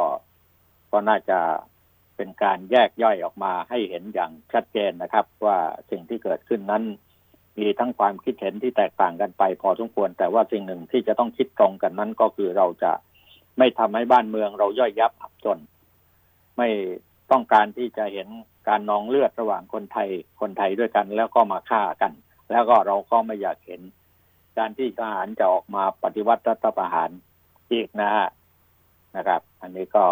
[0.92, 1.38] ก็น่าจะ
[2.16, 5.56] เป็นการแยกย่อยออกมาให้เห็นอย่างชัดเจนนะครับ ว่า
[5.90, 6.82] สิ่งที่เกิดขึ้นนั้น
[7.58, 12.92] มีทั้งความคิดเห็นที่แตกต่างกันไปพอสมควร แต่ว่าสิ่งหนึ่งที่จะต้องคิดตรงกันนั้นก็คือเราจะ
[13.58, 15.58] ไม่ทำให้บ้านเมืองเราย่อยยับอับจน
[16.58, 16.68] ไม่
[17.30, 18.28] ต้องการที่จะเห็น
[18.68, 20.08] การนองเลือดระหว่างคนไทย
[20.40, 22.12] คนไทยด้วยกัน แล้วก็มาฆ่ากัน
[22.50, 23.80] แล้วก็เราก็ไม่อยากเห็น
[24.58, 27.10] การที่ทหารจะออกมาปฏิวัติรัฐประหาร
[27.72, 28.28] อีกนะฮะ
[29.16, 30.04] นะครับ อันนี้ก็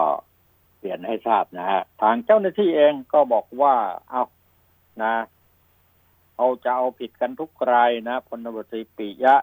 [0.78, 3.74] เปลี่ยนให้ทราบนะฮะทางเจ้าหน้าที่เองก็บอกว่า
[4.10, 4.22] เอา
[5.02, 5.14] นะ
[6.36, 9.34] เอาจะเอาผิดกันทุกรายนะพลตบตรีปิยะ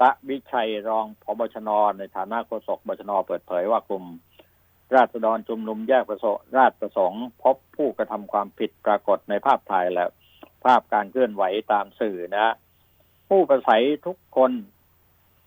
[0.00, 4.04] ตะวิชัยรองพบชน ในฐานะโฆษกบชน เปิดเผยว่ากลุ่ม
[4.94, 6.26] ราษฎรชุมนุมแยกประส
[6.56, 10.06] ราชประสงค์ พบผู้กระทำความผิดปรากฏในภาพถ่ายและ
[10.64, 12.54] ภาพการเคลื่อนไหวตามสื่อนะ
[13.28, 14.52] ผู้ประสัยทุกคน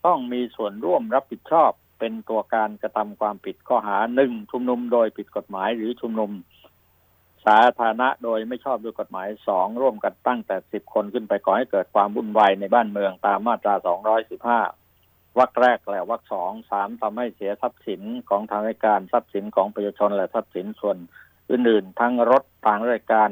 [0.05, 6.31] ต้องมีส่วนร่วมรับผิดชอบเป็นตัวการกระทำความผิดข้อหาหนึ่งชุมนุมโดยผิดกฎหมายหรือชุมนุม
[7.45, 14.60] สาธารณะโดยไม่ชอบด้วยกฎหมายสองร่วมกันตั้งแต่สิบคนขึ้นไปก่อให้เกิดความวุ่นวายในบ้านเมืองตามมาตราสองร้อยสิบห้า
[15.39, 20.97] วรรคแรกและวรรคสองสามทำให้เสียทรัพย์สินของทางราชการทรัพย์สินของประชาชนและทรัพย์สินส่วน
[21.52, 23.30] อื่นๆ ทั้งรถทางราชการ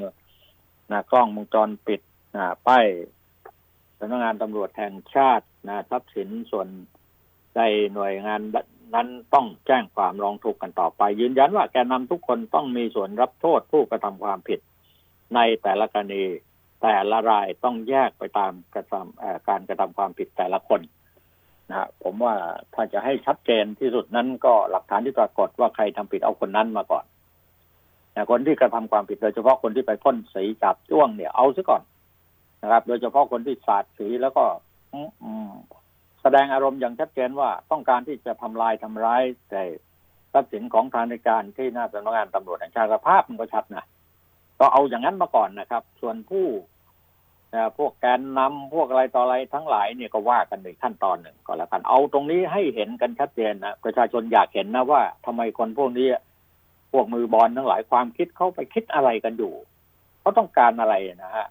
[0.91, 2.01] นะกล้องวงจรปิด
[2.35, 2.85] นะป้าย
[3.97, 6.67] สำนักงานตำรวจแห่งชาตินะทรัพย์สินส่วน
[7.55, 7.61] ใด
[7.93, 8.41] หน่วยงาน
[8.93, 14.59] นั้นต้องแจ้งความร้องทุกข์กันต่อไป ยืนยันว่าแกนนำทุกคนต้องมีส่วนรับโทษผู้กระทำความผิด
[15.35, 16.23] ในแต่ละกรณี
[16.81, 20.81] แต่ละรายต้องแยกไปตามกระทำการกระทำความผิดแต่ละคน
[21.69, 22.35] นะผมว่า
[22.73, 27.05] ถ้าจะให้ชัดเจนที่สุดนั้นก็หลักฐานที่ปรากฏว่าใครทำผิดเอาคนนั้นมาก่อน
[28.15, 31.83] นะคนที่กระทำความผิดโดยเฉพาะคนที่ไปพ่นสีจับจ้วงเนี่ยเอาซะก่อน
[32.61, 34.43] นะครับ โดยเฉพาะคนที่สาดสีแล้วก็
[36.27, 39.63] แสดงอารมณ์อย่างชัดเจนว่าต้องการที่จะทำลายทำร้ายแต่
[40.33, 43.85] ทรัพย์สินของทางในการที่หน้าสำนักงานตำรวจแห่งชาติภาพมันก็ชัดนะ
[44.59, 46.45] ก็เอาอย่างนั้นมาก่อนนะครับ ส่วนผู้
[47.77, 56.07] พวกแกนนำพวกอะไรต่ออะไรทั้งหลายเนี่ยก็ว่ากันในขั้นตอนหนึ่งก็แล้วกันเอาตรงนี้ให้เห็นกันชัดเจนนะประชาชนอยากเห็นนะว่าทำไมคนพวกนี้
[56.91, 59.53] พวกมือบอลทั้งหลายความคิดเขาไปคิดอะไรกันอยู่
[60.21, 61.45] เขาต้องการอะไรนะฮะ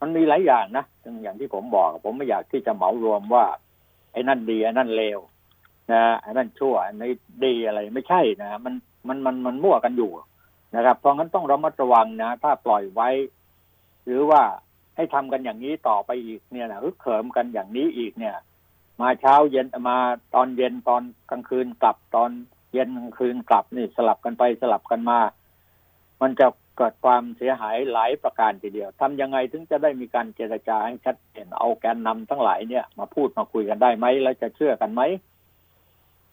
[0.00, 0.84] มันมีหลายอย่างนะ
[1.22, 3.44] อย่างที่ผมบอก ผมไม่อยากที่จะเหมารวมว่า
[4.14, 5.18] ไอ้นั่นดีไอ้นั่นเลว
[5.92, 7.10] นะไอ้นั่นชั่วไอ้นี่
[7.44, 8.74] ดีอะไรไม่ใช่นะ มัน
[9.08, 10.10] มันมันมันมั่วกันอยู่
[10.76, 13.08] นะครับ เพราะงั้นต้องระมัดระวังนะ ถ้าปล่อยไว้
[14.04, 14.42] หรือว่า
[14.96, 18.36] ให้ทำกันอย่างนี้ต่อไปอีกเนี่ยนะฮึกเขิมกันอย่างนี้อีกเนี่ย
[19.00, 19.98] มาเช้าเย็นมา
[20.34, 22.30] ตอนเย็นตอนกลางคืนกลับตอน
[22.72, 25.18] เย็นกลางคืนกลับนี่สลับกันไปสลับกันมา
[26.22, 26.46] มันจะ
[26.76, 35.02] เกิดความเสียหายหลายประการทีเดียวทำยังไงถึงจะได้มีการเจรจาให้ชัดเจนเอาแกนนำทั้งหลายเนี่ยมาพูดมาคุยกันได้ไหมแล้วจะเชื่อกันไหม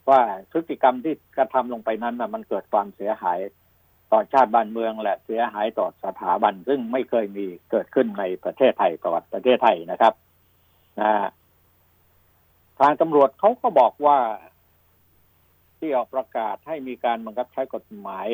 [0.10, 3.40] ว่าพฤติกรรมที่กระทำลงไปนั้นนะมันเกิดความเสียหาย
[4.12, 10.14] ต่อชาติบ้านเมืองและเสียหายต่อสถาบัน ซึ่งไม่เคยมีเกิดขึ้นในประเทศไทยประวัติประเทศไทยนะครับ
[11.02, 11.14] นะ
[12.80, 14.18] ทางตำรวจเขาก็บอกว่า
[15.80, 18.28] ที่ออกประกาศให้มีการบังคับใช้กฎหมาย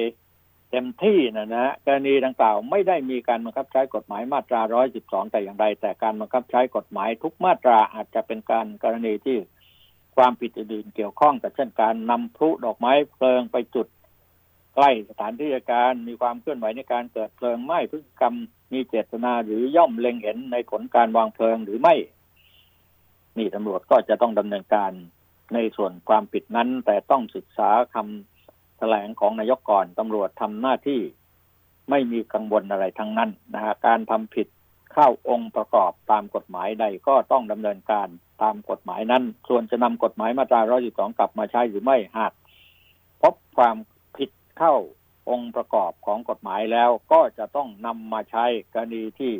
[0.71, 4.61] เต็มที่นะนะกรณีดังกล่าวไม่ได้มีการบังคับใช้กฎหมายมาตรา
[4.97, 9.37] 112 แต่อย่างใด แต่การบังคับใช้กฎหมายทุกมาตราอาจจะเป็นการกรณีที่
[10.15, 13.87] ความผิดอื่นเกี่ยวข้องกับเช่นการนำพลุดอกไม้เพลิงไปจุด
[14.75, 18.35] ใกล้สถานที่การมีความเคลื่อนไหวในการเกิดเพลิงไหม้พฤติกรรม
[18.73, 21.95] มีเจตนาหรือย่อมเล็งเห็นในผลการวางเพลิงหรือไม่
[23.37, 24.91] นี่ตำรวจก็จะต้องดำเนินการ
[25.53, 28.36] ในส่วนความผิดนั้น แต่ต้องศึกษาคำ
[28.77, 31.01] แถลงของนายกก่อนตำรวจทำหน้าที่
[31.89, 34.47] ไม่มีกังวลอะไรทั้งนั้นนะฮะการทำผิด
[34.93, 38.07] เข้าองค์ประกอบตามกฎหมายใดก็ต้องดำเนินการ
[38.43, 42.33] ตามกฎหมายนั้น ส่วนจะนำกฎหมายมาตรา 112 กลับมาใช้หรือไม่หาก
[43.21, 43.75] พบความ
[44.17, 44.75] ผิดเข้า
[45.29, 49.31] องค์ประกอบของกฎหมายแล้วก็จะต้องนำมาใช้กรณีที่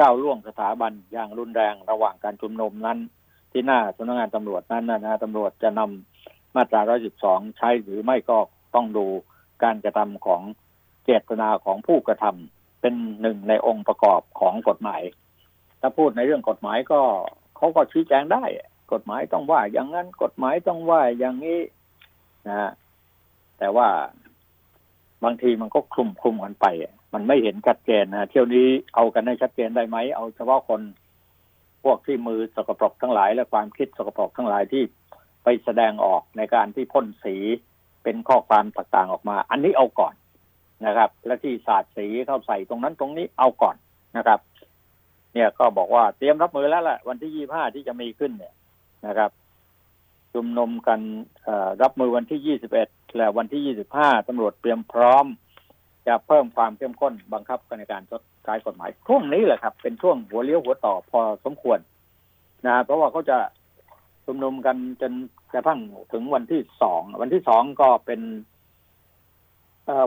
[0.00, 2.98] ก้าวล่วงสถาบันอย่างรุนแรงระหว่างการชุมนุมนั้น
[3.52, 6.80] ที่หน้าสำนักงานตำรวจนั้นนะตำรวจจะนำมาตรา
[7.20, 8.38] 112 ใช้หรือไม่ก็
[8.74, 9.06] ต้องดู
[9.62, 10.42] การกระทำของ
[11.04, 15.02] เจตนาของผู้กระทำเป็นหนึ่งในองค์ประกอบของกฎหมาย
[15.80, 17.00] ถ้าพูดในเรื่องกฎหมายก็
[17.56, 18.44] เขาก็ชี้แจงได้
[18.92, 21.60] กฎหมายต้องว่า อย่างนั้นกฎหมายต้องว่าอย่างนี้
[22.48, 22.70] นะ
[23.58, 23.88] แต่ว่า
[25.24, 26.66] บางทีมันก็คลุมคลุมกันไป
[27.14, 30.80] มันไม่เห็นชัดเจนนะเที่ยวนี้เอากันให้ชัดเจนได้ไหม เอาเฉพาะคน
[31.84, 34.82] พวกที่มือสกปรกทั้งหลาย และความคิดสกปรกทั้งหลายที่
[35.44, 37.36] ไปแสดงออกในการที่พ่นสี
[38.06, 40.14] เป็นข้อความต่างๆออกมา อันนี้เอาก่อน
[40.86, 43.76] นะครับ และที่ศาสาดสีเข้าใส่ตรงนั้นตรงนี้เอาก่อน
[44.16, 44.40] นะครับ
[45.32, 48.54] เนี่ยก็บอกว่าเตรียมรับมือแล้วแหละวันที่ยี่ห้าที่จะมีขึ้นเนี่ย
[49.06, 49.30] นะครับ
[50.34, 51.00] ชุมนุมกัน
[51.82, 55.26] รับมือวันที่21และวันที่25ตำรวจเตรียมพร้อม
[56.06, 61.78] จะเพิ่มความเข้มข้นบังคับในการชดใช้กฎหมายช่วงนี้แหละครับ เป็นช่วงหัวเลี้ยวหัวต่อพอสมควร
[62.66, 63.38] นะเพราะว่าเขาจะ
[64.26, 65.12] ชุมนุมกันจน
[65.52, 65.80] กระทั่ง
[66.12, 68.20] ถึงวันที่สอง วันที่สองก็เป็น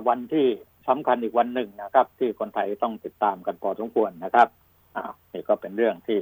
[0.08, 0.48] วันที่
[0.88, 4.48] สำคัญอีกวันหนึ่งนะครับ ที่คนไทยต้องติดตามกันพอสมควรนะครับ
[4.96, 6.20] อ่านี่ก็เป็นเรื่องที่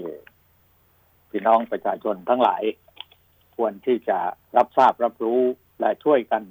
[1.29, 2.63] พี่น้องประชาชนทั้งหลาย
[3.57, 4.17] ควรที่จะ
[4.57, 5.41] รับทราบรับรู้
[5.79, 6.43] และช่วยกัน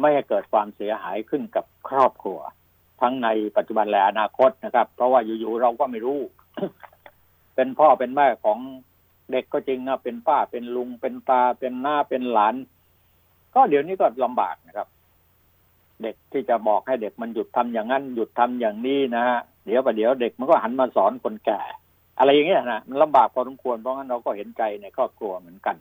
[0.00, 2.38] ไม่ให้เกิดความเสียหายขึ้นกับครอบครัว
[3.00, 6.20] ทั้งในปัจจุบันและอนาคตนะครับ เพราะว่าอยู่ๆเราก็ไม่รู้
[7.54, 8.58] เป็นพ่อเป็นแม่ของ
[9.32, 12.54] เด็กก็จริงนะเป็นป้าเป็นลุงเป็นตาเป็นหน้าเป็นหลาน
[13.54, 14.88] ก็เดี๋ยวนี้ก็ลำบากนะครับ
[16.02, 21.60] เด็กที่จะบอกให้เด็กมันหยุดทำอย่างนั้น หยุดทำอย่างนี้นะฮะเดี๋ยวประเดี๋ยวเด็กมันก็หันมาสอนคนแก่
[22.18, 25.76] อะไรอย่างเงี้ยนะมันลำบากพอสมควรเพราะงั้นเราก็เห็นใจในครอบครัวเหมือนกัน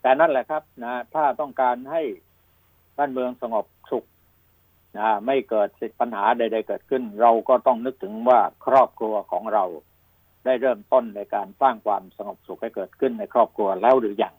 [0.00, 2.02] แต่นั่นแหละครับนะ ถ้าต้องการให้
[2.96, 4.04] บ้านเมืองสงบสุข
[4.98, 5.68] นะไม่เกิด
[6.00, 9.64] ปัญหาใด ๆ เกิดขึ้น เราก็ต้องนึกถึงว่าครอบครัวของเรา
[10.44, 14.34] ได้เริ่มต้นในการสร้างความสงบสุขให้เกิดขึ้นในครอบครัวแล้วหรือยัง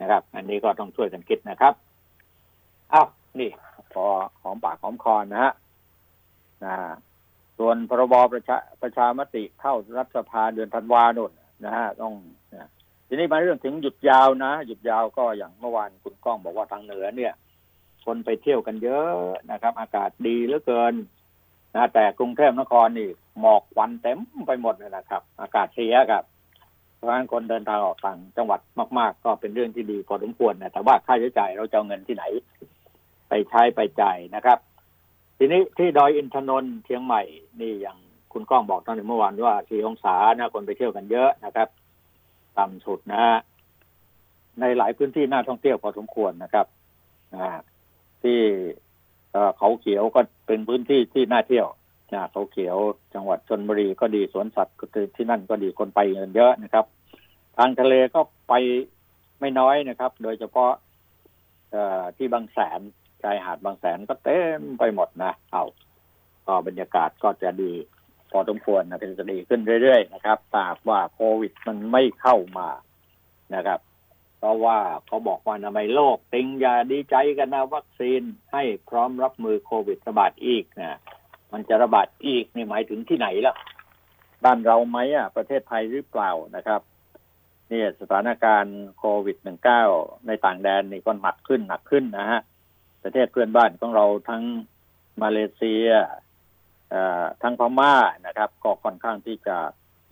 [0.00, 1.74] นะครับ อันนี้ก็ต้องช่วยกันคิดนะครับ
[2.92, 3.08] อ้าว
[3.40, 3.50] นี่
[3.92, 4.04] พอ
[4.42, 5.52] หอมปากหอมคอนะฮะ
[6.64, 6.74] นะ
[7.58, 11.32] ส่วนพรบประชาประชามติเข้ารัฐสภาเดือนธันวาโน่น
[11.64, 12.14] นะฮะต้อง
[12.54, 12.68] นะ
[13.08, 17.34] ทีนี้มาเรื่องถึงหยุดยาวนะ หยุดยาวก็อย่างเมื่อวานคุณก้องบอกว่าทางเหนือเนี่ย
[18.04, 19.10] คนไปเที่ยวกันเยอะ
[19.50, 20.94] นะครับ อากาศดีเหลือเกิน
[21.74, 23.10] นะแต่กรุงเทพนครนี่
[23.40, 26.24] หมอกควันเต็มไปหมดเลยนะครับ อากาศเสียครับ
[26.96, 28.60] เพราะฉะนั้นคนเดินทางออกต่างจังหวัด
[28.98, 32.24] มาก ๆ ก็เป็นเรื่องที่ดีพอสมควรนะแต่ว่าค่าใช้จ่ายเราจะเอาเงินที่ไหน
[33.28, 34.58] ไปใช้ไปจ่ายนะครับ
[35.38, 37.22] ทีนี้ที่ดอยอินทนนท์เชียงใหม่
[37.60, 37.98] นี่อย่าง
[38.32, 41.68] คุณก้องบอกตอนเมื่อวานว่าสี่องศานะคนไปเที่ยวกันเยอะนะครับ
[42.58, 43.38] ต่ำสุดนะฮะ
[44.60, 46.66] ในหลายพื้นที่น่าท่องเที่ยวพอสมควรนะครับ
[48.22, 48.40] ที่
[49.58, 51.66] เขาเขียวก็เป็นพื้นที่ที่น่าเที่ยว
[52.12, 52.76] นะเขาเขียว
[53.14, 54.84] จังหวัดชนบุรีก็ดีสวนสัตว์ก็
[55.16, 56.84] ที่นั่นก็ดีคนไปเงินเยอะนะครับ
[57.56, 58.54] ทางทะเลก็ไป
[59.40, 60.72] ไม่น้อยนะครับ โดยเฉพาะ
[62.16, 62.80] ที่บางแสน
[63.22, 65.64] ชายหาดบางแสนก็เต็มไปหมดนะเอา
[66.46, 67.72] ก็บรรยากาศก็จะดี
[68.30, 72.68] พอสมควรนะจะดีขึ้นเรื่อยๆนะครับตราบว่าโควิดมันไม่เข้ามา
[73.54, 73.80] นะครับ
[74.38, 80.98] เพราะว่าเขาบอกว่านามัยโลกติงอย่าดีใจกันนะวัคซีนให้พร้อมรับมือโควิดระบาดอีกนะ
[81.52, 83.54] มันจะระบาดอีกนี่หมายถึงที่ไหนล่ะ
[84.44, 86.80] บ้านเราไหมอะ ประเทศไทยหรือเปล่านะครับ
[87.70, 89.36] นี่สถานการณ์โควิด
[89.82, 92.40] -19 ในต่างแดนนี่ก็หนักขึ้นหนักขึ้นนะฮะ
[93.02, 94.42] ประเทศเพื่อนบ้านของเราทั้ง
[95.22, 95.88] มาเลเซีย
[97.42, 97.94] ทั้งพม่า
[98.26, 99.56] นะครับ ก็ค่อนข้างที่จะ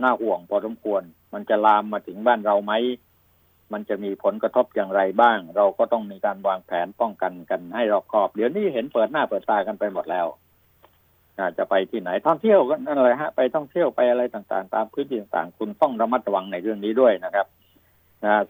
[0.03, 1.03] น่าห่วงพอสมควร
[1.35, 2.73] มันจะลามมาถึงบ้านเราไหม
[3.73, 10.27] มันจะมีผลกระทบอย่างไรบ้าง เราก็ต้องมีการวางแผนป้องกันกันให้รอบคอบ เดี๋ยวนี้เห็นเปิดหน้าเปิดตากันไปหมดแล้ว
[11.39, 17.47] อาจะไปที่ไหนท่องเที่ยวก็นั่นแหละฮะไปท่องเที่ยวไปอะไรต่างๆ ตามพื้นที่ต่างๆ คุณต้องระมัดระวังในเรื่องนี้ด้วยนะครับ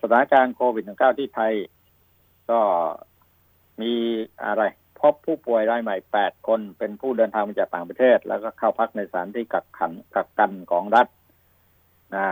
[0.01, 1.53] สถานการณ์โควิด -19 ที่ไทย
[2.51, 2.61] ก็
[3.81, 3.93] มี
[4.45, 4.63] อะไร
[5.01, 11.07] พบผู้ป่วยรายใหม่ 8 คนเป็นผู้เดินทางมาจากต่างประเทศ แล้วก็เข้าพักในสถานที่กักขันกักกันของรัฐ
[12.15, 12.27] นะ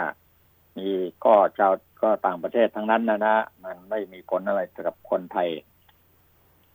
[0.76, 0.88] มี
[1.24, 5.48] ก็ชาวก็ต่างประเทศทั้งนั้นนะนะมันไม่มีผลอะไรกับคนไทย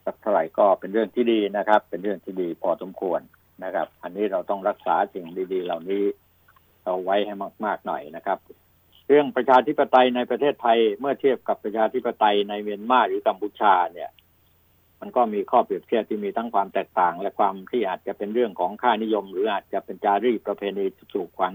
[0.05, 3.21] สักเท่าไหร่ก็เป็นเรื่องที่ดีนะครับ เป็นเรื่องที่ดีพอสมควร
[3.63, 6.03] นะครับ อันนี้เราต้องรักษาสิ่งดี ๆ เหล่านี้
[6.83, 7.33] เอาไว้ให้
[7.65, 8.37] มาก ๆ หน่อยนะครับ
[9.07, 14.09] เรื่องประชาธิปไตยในประเทศไทยเมื่อเทียบกับประชาธิปไตยในเมียนมาหรือกัมพูชาเนี่ย
[14.99, 21.53] มันก็มีข้อเปรียบเทียบที่มีทั้งความแตกต่าง และความที่อาจจะเป็นเรื่องของค่านิยม หรืออาจจะเป็นจารีตประเพณีสูกขวัญ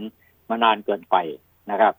[0.51, 1.17] มานานเกินไป
[1.71, 1.95] นะครับ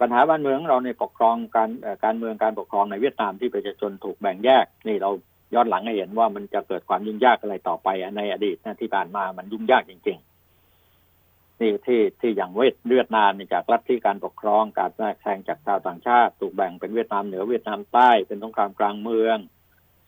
[0.00, 1.70] ปัญหาบ้านเมืองเราในปกครองการ
[2.04, 5.10] การเมืองการปกครองในเวียดนามที่ประชาชนถูกแบ่งแยก นี่เรา
[5.54, 19.38] ย้อนหลังให้เห็นว่ามันจะเกิดความยุ่งยากอะไรต่อไปในอดีตนะที่ผ่านมามันยุ่งยากจริง ๆ นี่ที่ที่อย่างเวทเวียดนามจากรัฐที่การปกครองการแทรกแซงจากชาวต่างชาติ ถูกแบ่งเป็นเวียดนามเหนือเวียดนามใต้เป็นสงครามกลางเมือง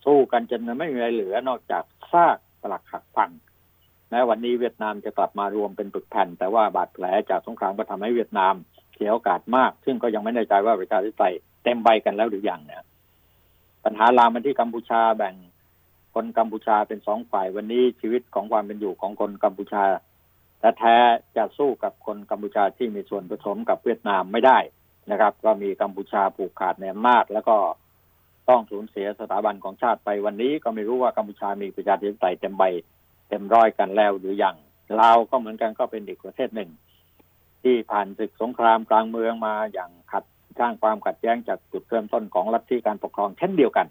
[0.05, 3.31] สู้กันจนไม่มีอะไรเหลือนอกจากซากปลักหักพัง
[4.11, 8.55] แม้วันนี้เวียดนามจะกลับมารวมเป็นปึกแผ่น แต่ว่าบาดแผลจากสงครามก็ทำให้เวียดนาม
[8.95, 12.83] เสียโอกาสมาก ซึ่งก็ยังไม่แน่ใจว่าประชาธิปไตยเต็มใบกันแล้วหรือยังเนี่ย
[13.85, 15.35] ปัญหาลามมาที่กัมพูชาแบ่ง
[16.15, 19.83] คนกัมพูชาเป็นสองฝ่ายวันนี้ชีวิตของความเป็นอยู่ของคนกัมพูชา
[20.61, 20.97] แต่แท้
[21.37, 24.59] จะสู้กับคนกัมพูชาที่มีส่วนผสมกับเวียดนามไม่ได้
[25.11, 27.57] นะครับ ก็มีกัมพูชาผูกขาดในอำนาจแล้วก็
[28.49, 32.63] ต้องสูญเสียสถาบันของชาติไปวันนี้ก็ไม่รู้ว่ากัมพูชามีประชาธิปไตยเต็มใบ
[33.29, 34.57] เต็มร้อยกันแล้วหรือยัง
[35.01, 36.71] ลาวก็เหมือนกันก็เป็นอีกประเทศหนึ่ง
[37.63, 40.25] ที่ผ่านศึกสงครามกลางเมืองมาอย่างขัด
[40.61, 43.87] สร้างความขัดแย้งจากจุดเริ่มต้นของรัฐที่การปกครองเช่นเดียวกัน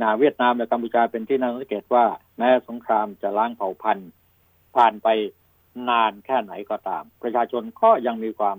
[0.00, 2.04] นาเวียดนามและกัมพูชาเป็นที่น่าสังเกตว่า
[2.38, 4.10] แม้สงครามจะล้างเผ่าพันธุ์
[4.76, 5.08] ผ่านไป
[5.88, 8.56] นานแค่ไหนก็ตาม ประชาชนก็ยังมีความ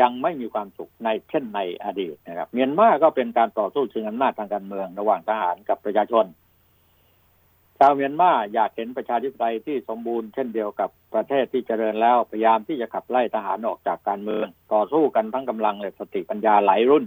[0.00, 6.24] ยังไม่มีความสุขในเช่นในอดีตนะครับ เมียนมาก็เป็นการต่อสู้ชิงอำนาจทางการเมือง ระหว่างทหารกับประชาชน
[7.84, 17.04] ชาวเมียนมาอยากเห็นประชาธิปไตยที่สมบูรณ์เช่นเดียวกับประเทศที่เจริญแล้วพยายามที่จะขับไล่ทหารออกจากการเมือง ต่อสู้กันทั้งกำลังและสติปัญญาหลายรุ่น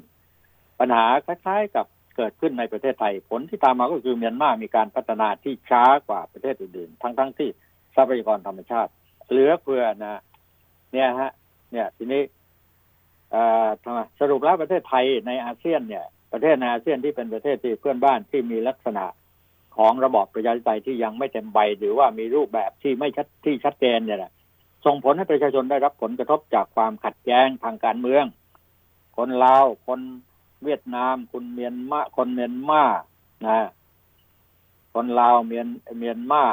[0.79, 1.85] ปัญหาคล้ายๆกับ
[2.15, 7.49] เกิดขึ้นในประเทศไทยผลที่ตามมาก็คือเมียนมามีการพัฒนาที่ช้ากว่าประเทศอื่นๆ ทั้งๆทที่
[7.95, 8.91] ทรัพยากรธรรมชาติ
[9.29, 10.21] เหลือเพื่อนะ
[10.93, 11.31] เนี่ยฮะ
[11.71, 12.21] เนี่ย ทีนี้
[14.19, 19.05] สรุปแล้วประเทศไทยในอาเซียนเนี่ย ประเทศในอาเซียนที่เป็นประเทศที่เพื่อนบ้านที่มีลักษณะ
[19.77, 24.31] ของระบอบประชาธิปไตยที่ยังไม่เต็มใบหรือว่ามีรูปแบบที่ไม่ชัดที่ชัดเจนเนี่ยแหละ
[24.85, 28.25] ส่งผลให้ประชาชนได้รับผลกระทบจากความขัดแย้งทางการเมือง
[29.17, 29.99] คนลาว คน
[30.63, 32.83] เวียดนาม คนเมียนมา คนเมียนมา
[33.47, 33.67] นะ
[34.93, 36.43] คนลาวเมียนเมียนมา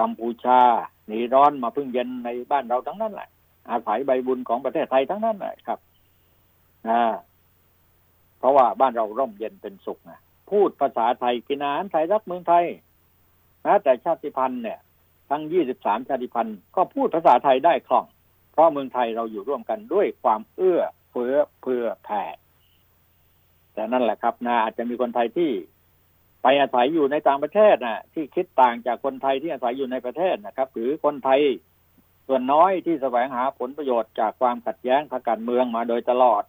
[0.00, 0.60] กัมพูชา
[1.06, 3.28] หนีร้อนมาพึ่งเย็นในบ้านเราทั้งนั้นแหละ
[3.70, 5.78] อาศัยใบบุญของประเทศไทยทั้งนั้นแหละครับ
[6.88, 7.02] นะ
[8.38, 10.20] เพราะว่าบ้านเราร่มเย็นเป็นสุขนะ
[10.52, 12.64] พูดภาษาไทยกินอาหารไทยรักเมืองไทย
[13.66, 14.78] นะแต่ชาติพันธุ์เนี่ย
[15.30, 18.06] ทั้งยี่สิบสามชาติพันธุ์ก็พูดภาษาไทยได้คล่อง
[18.52, 22.24] เพราะเมืองไทยเราอยู่ร่วมกันด้วยความเอื้อเฟื้อเพื่อแผ่
[23.74, 25.50] แต่นั่นแหละครับนะอาจจะมีคนไทยที่
[26.42, 31.40] ไปอาศัยอยู่ในต่างประเทศนะที่คิดต่างจากคนไทยที่อาศัยอยู่ในประเทศนะครับ หรือคนไทย
[32.26, 36.42] ส่วนน้อยที่แสวงหาผลประโยชน์จากความขัดแย้งทางการเมืองมาโดยตลอด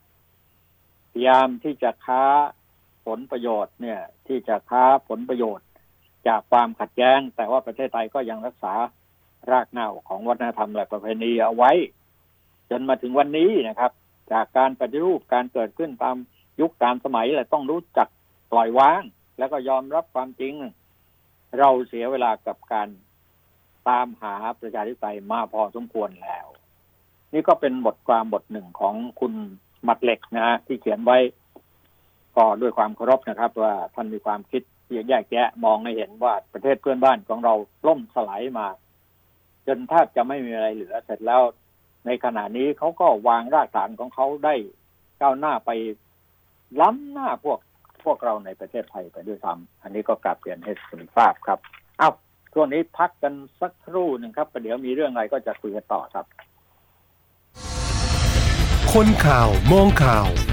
[1.11, 2.23] พยายามที่จะค้า
[3.05, 5.67] ผลประโยชน์เนี่ย ที่จะค้าผลประโยชน์
[6.27, 8.73] จากความขัดแย้ง แต่ว่าประเทศไทยก็ยังรักษา
[9.51, 11.71] รากเหง้าของวัฒนธรรมและประเพณีเอาไว้
[12.69, 13.91] จนมาถึงวันนี้นะครับ
[14.33, 16.15] จากการปฏิรูปการเกิดขึ้นตาม
[16.59, 18.07] ยุคตามสมัยและต้องรู้จัก
[18.51, 19.01] ปล่อยวาง
[19.37, 20.53] แล้วก็ยอมรับความจริง
[21.59, 22.87] เราเสียเวลากับการ
[23.89, 26.47] ตามหาประชาธิปไตยมาพอสมควรแล้ว
[27.33, 29.33] นี่ก็เป็นบทความบทหนึ่งของคุณ
[29.87, 31.17] มัดเหล็กนะฮะที่เขียนไว้
[32.37, 37.53] ก็ด้วยความเคารพนะครับ ว่าท่านมีความคิดที่แยกแยะมองให้เห็นว่าประเทศเพื่อนบ้านของเรา
[37.87, 38.67] ล่มสลายมา
[39.67, 41.41] จนแทบจะไม่มีอะไรเหลือเสร็จแล้ว
[42.05, 44.55] ในขณะนี้เขาก็วางรากฐานของเขาได้
[45.21, 45.71] ก้าวหน้าไป
[46.81, 47.59] ล้ำหน้าพวก
[48.03, 51.59] พวกเราในประเทศไทยไปด้วยซ้ำอันนี้ก็กลับเรียนให้คุณทราบครับ
[51.97, 52.09] เอา
[52.53, 56.25] ช่วงนี้พักกันสักครู่หนึ่งครับประเดี๋ยวมีเรื่องอะไรก็จะคุยกันต่อครับ
[58.93, 60.52] คนข่าวมองข่าว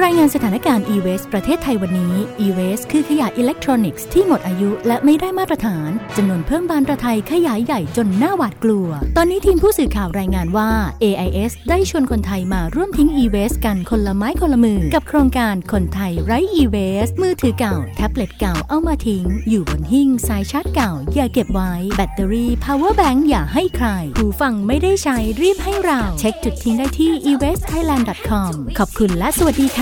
[0.00, 10.70] รายงานสถานการณ์ e-waste ประเทศไทยวันนี้ e-waste คือขยะอิเล็กทรอนิกส์ที่หมดอายุและไม่ได้มาตรฐานจำนวนเพิ่มบานตะไทขยายใหญ่จนน่าหวาดกลัว ตอนนี้ทีมผู้สื่อข่าวรายงานว่า
[11.04, 27.10] AIS ได้ชวนคนไทยมาร่วมทิ้ง e-waste กันคนละไม้คนละมือ กับโครงการคนไทยไร้ e-waste มือถือเก่า แท็บเล็ตเก่าเอามาทิ้ง อยู่บนหิ้งสายชาร์จเก่า อย่าเก็บไว้ แบตเตอรี่ power bank อย่าให้ใครหูฟังไม่ได้ใช้รีบให้เรา เช็คจุดทิ้งได้ที่
[27.30, 29.80] e-wastethailand.com ขอบคุณและสวัสดีค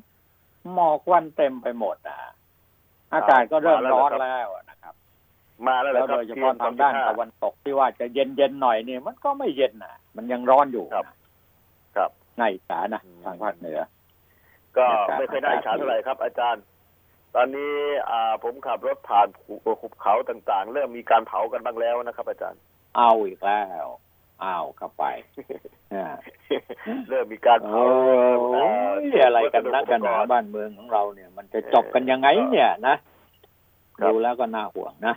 [0.74, 2.18] หมอกควันเต็มไปหมดอะ
[3.14, 4.94] อากาศก็เริ่มมาแล้วร้อนเหรอครับแล้วนะครับ
[5.68, 11.16] มาแล้วแล้วนะครัโดบยเฉพาะทางด้านตะวันตกที่ว่าจะเย็นเย็นๆหน่อยเนี่ยมันก็ไม่เย็นน่ะ มันยังร้อนอยู่ครับนะ
[11.96, 13.80] ครับในอีสานนะอืมทางภาคเหนือ
[14.78, 16.64] ก็อากาศไม่เคอยได้ฉาเท่าไหร่ครับ อาจารย์
[17.36, 17.74] ตอนนี้
[18.10, 19.28] อ่าผมขับรถผ่าน
[19.82, 22.60] ภูเขาต่างๆ เริ่มมีการเผากันบ้างแล้วนะครับ อาจารย์
[22.98, 23.88] เอาอีกแล้ว
[24.44, 25.04] อ้าวเข้าไป
[25.94, 26.06] อ่า
[27.10, 27.84] เริ่มมีการโอ้
[28.48, 28.66] เผา
[29.12, 32.96] เยอะไรกันนักกันหนาบ้านเมืองของเราเนี่ย มันจะจบกันยังไงเนี่ยนะ
[34.00, 35.16] ครับดูแล้วก็น่าห่วงนะ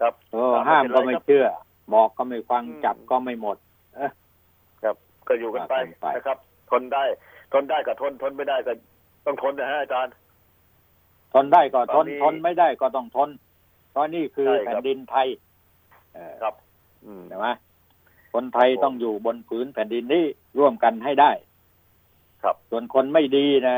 [0.00, 1.46] ครับโอ้ครับห้ามก็ไม่ไม่เป็นไรครับเชื่อ
[1.94, 3.56] บอกก็ไม่ฟังอืมจับก็ไม่หมด
[3.94, 4.10] เอ้อ
[4.82, 4.96] ครับ
[5.28, 6.38] ก็อยู่กันไปว่ากันไปนะครับ
[6.70, 7.04] ทนได้
[7.52, 8.72] ทนได้ก็ทนทนไม่ได้ก็
[9.26, 10.12] ต้องทนนะฮะอาจารย์
[11.34, 13.30] ทนได้ก็ทตอนนนี้ทนไม่ได้ก็ต้องทน
[13.90, 15.28] เพราะนี่คือใช่ครับแผ่นดินไทย
[16.14, 16.54] เออครับ
[17.04, 17.46] อืมใช่ไหม
[18.32, 20.24] คนไทยครับผมต้องอยู่บนผืนแผ่นดินนี้
[20.58, 21.30] ร่วมกันให้ได้
[22.42, 23.76] ครับ ส่วนคนไม่ดีนะ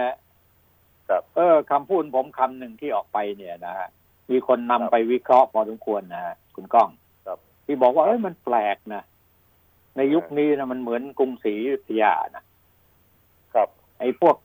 [1.09, 3.89] ครับ เออคำพูดผมคำหนึ่งที่ออกไปเนี่ยนะฮะ
[4.31, 6.89] มีคนนำครับไปวิเคราะห์พอสมควรนะฮะคุณก้อง
[7.27, 9.03] ครับที่บอกว่าเอ้ยมันแปลกนะ
[9.97, 12.47] ในยุคนี้นะมันเหมือนกรุงศรีอยุธยานะครับ
[13.99, 14.37] ไอ้พวก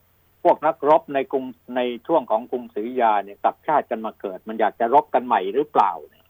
[0.44, 1.44] พวกนักรบในกรุง
[1.76, 6.26] ในช่วงของกรุงศรีอยุธยาเนี่ยกลับชาติกันมาเกิด มันอยากจะรบกันใหม่หรือเปล่าเนี่ย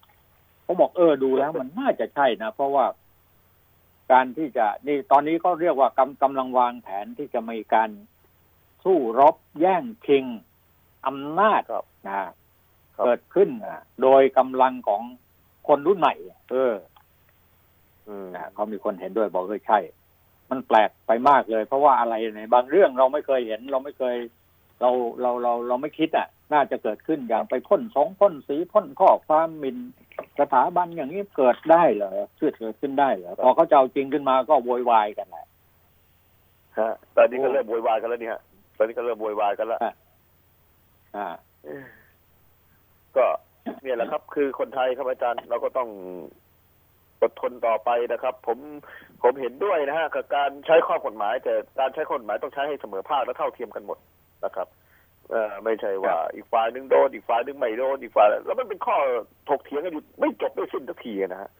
[0.64, 2.86] ผมบอกเออดูแล้วมันน่าจะใช่นะ เพราะว่า
[4.12, 7.90] การที่จะนี่ตอนนี้ก็เรียกว่ากำกำลังวางแผนที่จะมีการ
[8.84, 10.24] สู้รบแย่งชิง
[11.06, 12.30] อำนาจครับนะครับ
[13.04, 15.02] เกิดขึ้นนะโดยกำลังของ
[15.68, 16.14] คนรุ่นใหม่
[16.50, 16.74] เออ
[18.06, 19.78] อืมนะเขามีคนเห็นด้วยบอกเออใช่
[20.50, 24.16] มันแปลกไปมากเลย เพราะว่าอะไรในบางเรื่องเราไม่เคยเห็น เราไม่เคย
[24.80, 29.76] เราเราเราเราไม่คิดอะ น่าจะเกิดขึ้นอย่างไปพ่นสองพ่นสีพ่นข้อความหมิน
[30.40, 35.46] สถาบันอย่างนี้เกิดได้เหรอเกิดเกิดขึ้นได้เหรอพอเขาจะเอาจริงขึ้นมาก็โวยวายกันแหละ
[36.78, 38.42] ฮะตอนนี้ก็เริ่มโวยวายกันแล้วนี่ฮะ
[38.76, 39.80] ตอนนี้ก็เริ่มโวยวายกันแล้ว
[41.16, 41.26] อ่า
[43.16, 43.26] ก็
[43.82, 45.88] เนี่ยแหละครับ คือคนไทยครับอาจารย์เราก็ต้อง
[47.20, 48.58] อดทนต่อไปนะครับ ผม
[49.24, 53.98] ผมเห็นด้วยนะฮะกับการใช้ข้อกฎหมาย แต่การใช้ข้อกฎหมายต้องใช้ให้เสมอภาคและเท่าเทียมกันหมด
[54.44, 54.68] นะครับ
[55.30, 58.96] เออไม่ใช่ว่าอีกฝ่ายหนึ่งโดนอีกฝ่ายหนึ่งไม่โดนอีกฝ่ายแล้วมันเป็นข้อ
[59.48, 61.50] ถกเถียงกันอยู่ไม่จบไม่สิ้นสักทีนะฮะ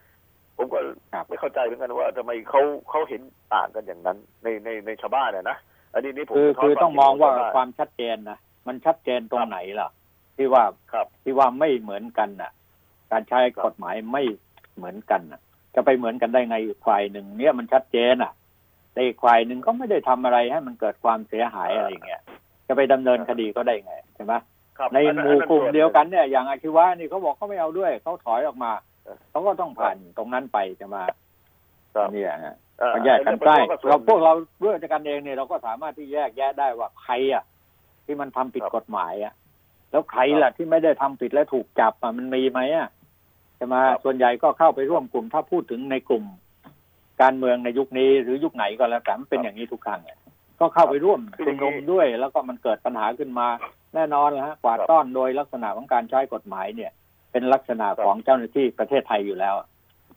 [0.57, 0.79] ผมก็
[1.15, 3.23] ครับไม่เข้าใจเหมือนกันว่าทำไมเขาเขาเห็น
[3.55, 5.57] ต่างกันอย่างนั้น ในในในชาวบ้านนะนะ
[5.93, 9.89] อันนี้นี่ผมคือสะท้นคือต้องมองว่าคิดขชความชัดเจนนะมันชัดเจนตรงไหนล่ะ
[10.37, 12.53] ที่ว่าครับที่ว่าไม่เหมือนกันน่ะ
[13.13, 14.23] การใช้กฎหมายไม่
[14.77, 15.41] เหมือนกันน่ะ
[15.75, 18.33] จะไปเหมือนกันได้ไงอีกฝ่ายหนึ่งเนี่ยมันชัดเจนอะ
[18.93, 22.23] แต่อีกฝ่ายหนึ่งก็ไม่ได้ทำอะไรให้มันเกิดความเสียหายอะไรอย่างเงี้ย
[22.69, 24.33] จะไปดำเนินคดีก็ได้ไงใช่ไหม
[24.79, 28.73] ครับในอัหมู่กลุ่มอัส่เดียวกันเนี่ยอย่างอาชีวะนี่เขาบอกเขาไม่เอาด้วยเขาถอยออกมา
[29.05, 31.03] เออเขาก็ต้องผ่านตรงนั้นไปจะมา
[31.95, 34.33] ครับเนี่ยฮะเอ่อก็แยกกันเรื่องได้ประท้วงเราส่พววนกเรา
[34.65, 37.45] ด้วยกันเองเนี่ยเราก็สามารถที่แยกแยะได้ว่าใครอะ
[38.05, 39.33] ที่มันทำผิดครับกฎหมายอะ
[39.91, 46.25] แล้วใครล่ะที่ไม่ได้ทำผิดและถูกจับอะมันมีไหมอะใช่ไหมครับส่วนใหญ่ก็เข้าไปร่วมกลุ่มถ้าพูดถึงในกลุ่ม
[47.23, 50.19] การเมืองในยุคนี้หรือยุคไหนก็แล้วแต่มันเป็นอย่างนี้ทุกครั้งอะ
[50.61, 53.49] ก็เข้าไปร่วมชุมนุมด้วย แล้วก็มันเกิดปัญหาขึ้นมา
[53.95, 56.91] แน่นอนนะฮะกวาดต้อนโดยลักษณะของการใช้กฎหมายเนี่ย
[57.33, 59.55] เป็นลักษณะของเจ้าหน้าที่ประเทศไทยอยู่แล้ว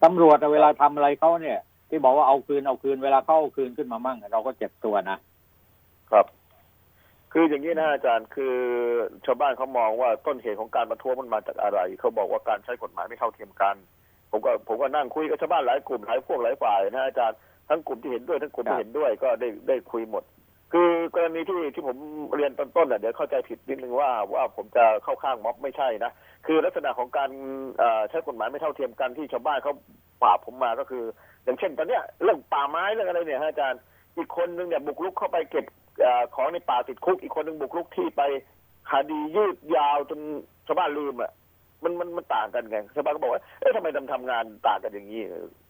[0.03, 5.17] ตำรวจอะเวลาทำอะไรเขาเนี่ย ที่บอกว่าเอาคืนเอาคืนเวลาเขาเอาคืนขึ้นมามั่งเราก็เจ็บตัวนะ
[6.11, 6.25] ครับ
[7.39, 8.55] คืออย่างนี้นะอาจารย์คือ
[9.25, 13.75] ชาวบ้านเขามองว่าต้นเหตุของการประท้วงมันมาจากอะไร เขาบอกว่าการใช้กฎหมายไม่เท่าเทียมกัน
[14.31, 17.37] ผมก็ผมก็นั่งคุยกับชาวบ้านหลายกลุ่มหลายพวกหลายฝ่ายนะอาจารย์
[17.69, 20.23] ทั้งกลุ่มที่เห็นด้วยทั้งกลุ่มครับไม่เห็นด้วยก็ได้ได้คุยหมด
[20.73, 21.97] คือกรณีที่ที่ผม
[22.35, 26.11] เรียนตอนต้นน่ะเดี๋ยวเข้าใจผิดนิดนึงว่าว่าผมจะเข้าข้างม็อบไม่ใช่นะ
[26.45, 27.29] คือลักษณะของการ
[28.09, 29.73] ใช้กฎหมายไม่เท่าเทียมกันที่ชาวบ้านเขา
[30.21, 31.03] ปราบผมมาก็คือ
[31.43, 33.79] อย่างเช่นตอนเนี้ยเรื่องป่าไม้เรื่องอะไรเนี่ยอาจารย์
[34.17, 35.65] อีกคนนึงเนี่ยบุกรุกเข้าไปเก็บ
[36.35, 38.21] ของในป่าติดคุกอีกคนนึงบุกรุกที่ไป
[38.89, 40.19] คดียืดยาวจน
[40.67, 41.31] ชาวบ้านลืมอะ
[41.83, 45.21] มันมันมันต่างกันไงชาวบ้านก็บอกว่าเอ๊ะทำไมทำทำงานต่างกันอย่างนี้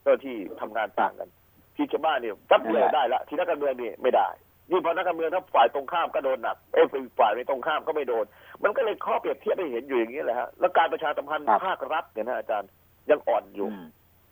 [0.03, 1.29] เจ้าที่ทำงานต่างกัน
[1.75, 4.27] ที่ชาวบ้านเนี่ยจับเลยได้ละที่นักการเมืองนี่ไม่ได้
[4.69, 6.85] นี่พอนักการเมืองถ้าฝ่ายตรงข้ามก็โดนหนักเอ้ย
[7.19, 8.25] ฝ่ายในตรงข้ามก็ไม่โดน
[8.63, 12.69] มันก็เลยข้อเปรียบเทียบให้เห็นอยู่อย่างนี้แหละฮะแล้วการประชาสัมพันธ์ครับภาครัฐเนี่ยนะอาจารย์
[13.09, 13.85] ยังอ่อนอยู่อืม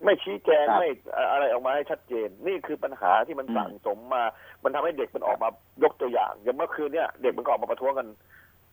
[0.03, 4.23] ไม่ชี้แจงครับ ไม่เอ่ออะไรออกมาให้ชัดเจน นี่คือปัญหาที่มันอืมสั่งสมมา
[4.63, 5.49] มันทำให้เด็กมันออกมา
[5.83, 8.07] ยกตัวอย่าง อย่างเมื่อคืนเนี่ยเด็กมันก็ออกมาประท้วงกัน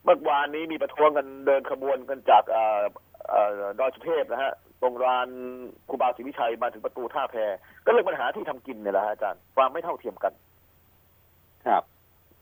[0.05, 2.83] เมื่อวานนี้มีประท้วงกันเดินขบวนกันจากเอ่อ
[3.29, 4.53] เอ่อดอยสุเทพนะฮะ
[4.83, 5.29] ตรงลาน
[5.89, 7.37] ครูบาศรีวิชัยมาถึงประตูท่าแพ
[7.85, 10.33] ก็เรื่องปัญหาที่ทำกินเนี่ยแหละฮะอาจารย์ความไม่เท่าเทียมกัน
[11.67, 11.83] ครับ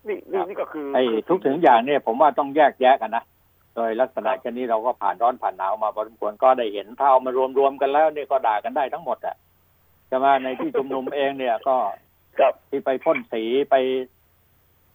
[0.09, 9.37] นี่นี่ครับ นี่ก็คือไอ้ทุกถึงอย่างเนี่ยผมว่าต้องแยกแยะกันนะโดยลักษณะเช่นนี้เราก็ผ่านร้อนผ่านหนาวมาพอสมควรก็ได้เห็นถ้าเอามารวมๆกันแล้วเนี่ยก็ด่ากันได้ทั้งหมดอะ
[10.09, 11.77] ใช่ไหมในที่ชุมนุมเองเนี่ยก็
[12.39, 13.77] ครับที่ไปพ่นสีไป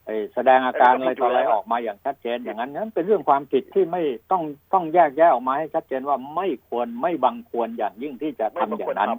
[0.06, 9.12] ไปแสดงอาการเอออะไรต่ออะไรก็ผิดอยู่แล้วออกมาอย่างชัดเจน อย่างนั้นนั้นเป็นเรื่องความผิดที่ไม่ต้องต้องแยกแยะออกมาให้ชัดเจนว่าไม่ควรไม่บังควรอย่างยิ่งที่จะไม่ทำต้องอย่าควรงนั้นท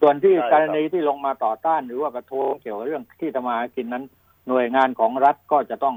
[0.00, 4.04] ส่วนที่ใช่ครับกรณีที่ลงมาต่อต้านหรือว่าประท้วงเกี่ยวกับเรื่องที่ทำมาหากินนั้น
[4.48, 5.96] หน่วยงานของรัฐก็จะต้อง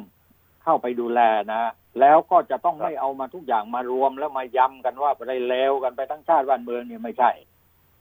[0.63, 1.19] เข้าไปดูแล
[1.53, 1.61] นะ
[1.99, 7.31] แล้วก็จะต้องไม่เอามาทุกอย่างมารวมแล้วมาย้ำกันว่าไปได้เลวกันไปทั้งชาติบ้านเมืองเนี่ยไม่ใช่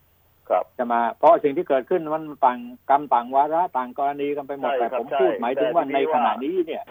[0.06, 2.58] ำครับจะมา เพราะสิ่งที่เกิดขึ้นมันต่าง
[2.90, 6.82] กรรมต่างวาระต่างกรณีกันไปหมดใช่แต่ครับผมใช่พูดหมายถึงว่าแต่ทีนี้ในขณะว่านี้เนี่ย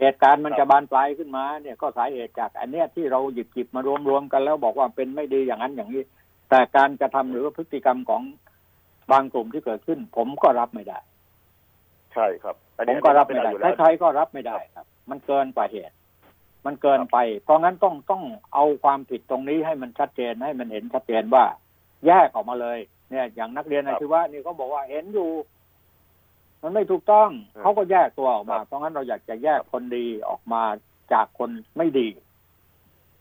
[0.00, 6.02] เหตุการณ์มันครับจะบานปลายขึ้นมาเนี่ยก็สาเหตุจาก อันเนี้ยที่เราหยิบหยิบมารวมรวมกันแล้วบอกว่าเป็นไม่ดีอย่างนั้นอย่างนี้
[6.50, 8.22] แต่การกระทำหรือว่าพฤติกรรมของ
[9.12, 10.98] บางกลุ่มที่เกิดขึ้น ผมก็รับไม่ได้
[12.14, 15.94] ใช่ครับอันผนี้มก็รับไม่ได้อยู่แล้วใครๆก็รับไม่ได้ครับ มันเกินกว่าเหตุ
[16.66, 18.22] มันเกินไป เพราะงั้นต้องต้อง
[18.54, 21.44] เอาความผิดตรงนี้ให้มันชัดเจนให้มันเห็นชัดเจนว่า
[22.06, 22.78] แยกออกมาเลย
[23.10, 25.30] เนี่ย อย่างนักเรียนอาชีวะนี่เขาบอกว่าเห็นอยู่
[26.62, 30.62] มันไม่ถูกต้องอืมเขาก็แยกตัวออกมาครับเพราะงั้นเราอยากจะแยกคนดีออกมา
[31.12, 32.08] จากคนไม่ดี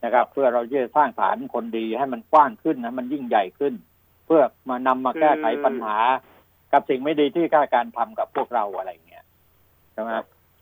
[0.03, 3.73] นะครับ เพื่อเราจะสร้างฐานคนดีให้มันกว้างขึ้นนะมันยิ่งใหญ่ขึ้น
[4.25, 5.97] เพื่อมานำมาแก้ไขปัญหา
[6.71, 9.25] กับสิ่งไม่ดีที่ข้าการทำกับพวกเราอะไรเงี้ย
[9.93, 10.09] ใช่ไหม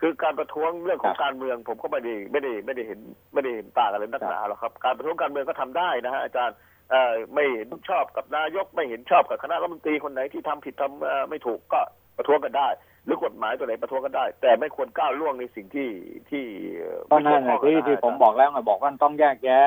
[0.02, 3.00] คือการประท้วงเรื่องของครับการเมือง ผมก็ไม่ได้ไม่ได้ไม่ได้เห็น
[3.34, 6.56] ไม่ได้เห็นต่างอะไรนักหนาหรอกครับ การประท้วงการเมืองก็ทำได้นะฮะอาจารย์
[6.92, 11.82] เอ่อไม่เห็นชอบกับนายกไม่เห็นชอบกับคณะรัฐมนตรีคนไหนที่ทำผิดทำเอ่อไม่ถูกก็
[12.18, 12.70] ประท้วงกันได้
[13.06, 15.90] หรือกฎหมายตัวไหนประท้วงกันได้ แต่ไม่ควรก้าวล่วงในสิ่งที่
[16.30, 16.46] ที่
[16.78, 19.64] เอ่อก็นั่นไม่นะเกี่ที่ยวข้งที่นะผมบอกแล้วไงบอกว่าต้องแยกแยะ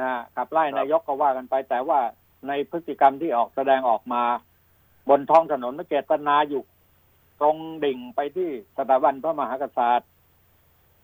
[0.00, 1.98] นะขับไล่ครับนายกก็ว่ากันไป แต่ว่า
[2.48, 4.22] ในพฤติกรรมที่ออกแสดงออกมา
[5.08, 6.62] บนท้องถนนไม่เจตนาอยู่
[7.40, 10.10] ตรงดิ่งไปที่สถาบันพระมหากษัตริย์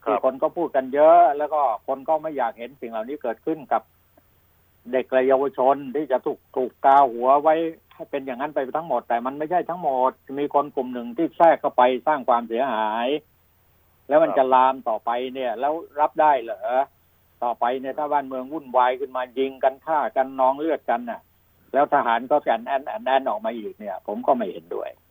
[0.05, 3.83] ครัที่บคนก็พูดกันเยอะ แล้วก็คนก็ไม่อยากเห็นสิ่งเหล่านี้เกิดขึ้นกับ
[4.93, 7.55] เด็กและเยาวชนที่จะถูกถูกกาหัวไว้
[7.95, 13.09] ให้เป็นอย่างนั้นไปทั้งหมด แต่มันไม่ใช่ทั้งหมด มีคนกลุ่มหนึ่งที่แทรกเข้าไปสร้างความเสียหาย
[14.09, 16.61] แล้วมันครับจะลามต่อไปเนี่ย แล้วรับได้เหรอ
[17.45, 21.21] ต่อไปเนี่ยถ้าบ้านเมืองวุ่นวายขึ้นมายิงกันฆ่ากันนองเลือดกันน่ะ
[21.73, 25.04] แล้วทหารก็แอนแอนแอนแอนออกมาอีกเนี่ย ผมก็ไม่เห็นด้วยครับ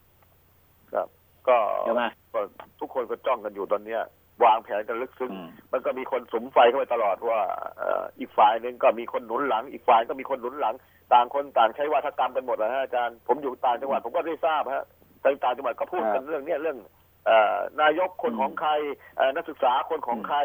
[1.48, 2.40] ก็ใช่ไหมก็
[2.80, 4.02] ทุกคนก็จ้องกันอยู่ตอนเนี้ย
[4.44, 7.40] วางแผนกันลึกซึ้งอืมมันก็มีคนสมไฟเข้าไปตลอดว่า
[7.78, 10.76] เอ่ออีกฝ่ายหนึ่งก็มีคนหนุนหลัง อีกฝ่ายก็มีคนหนุนหลัง
[11.14, 14.86] ต่างคนต่างใช้วาทกรรมกันหมดนะฮะอาจารย์ผมอยู่ต่างจังหวัดผมก็ได้ทราบฮะ
[15.24, 16.78] ต่างต่างจังหวัดก็พูดกันเรื่องเนี้ยเรื่อง
[17.26, 18.72] เอ่อนายกคนของใคร
[19.18, 20.38] เอ่อนักศึกษาคนของใคร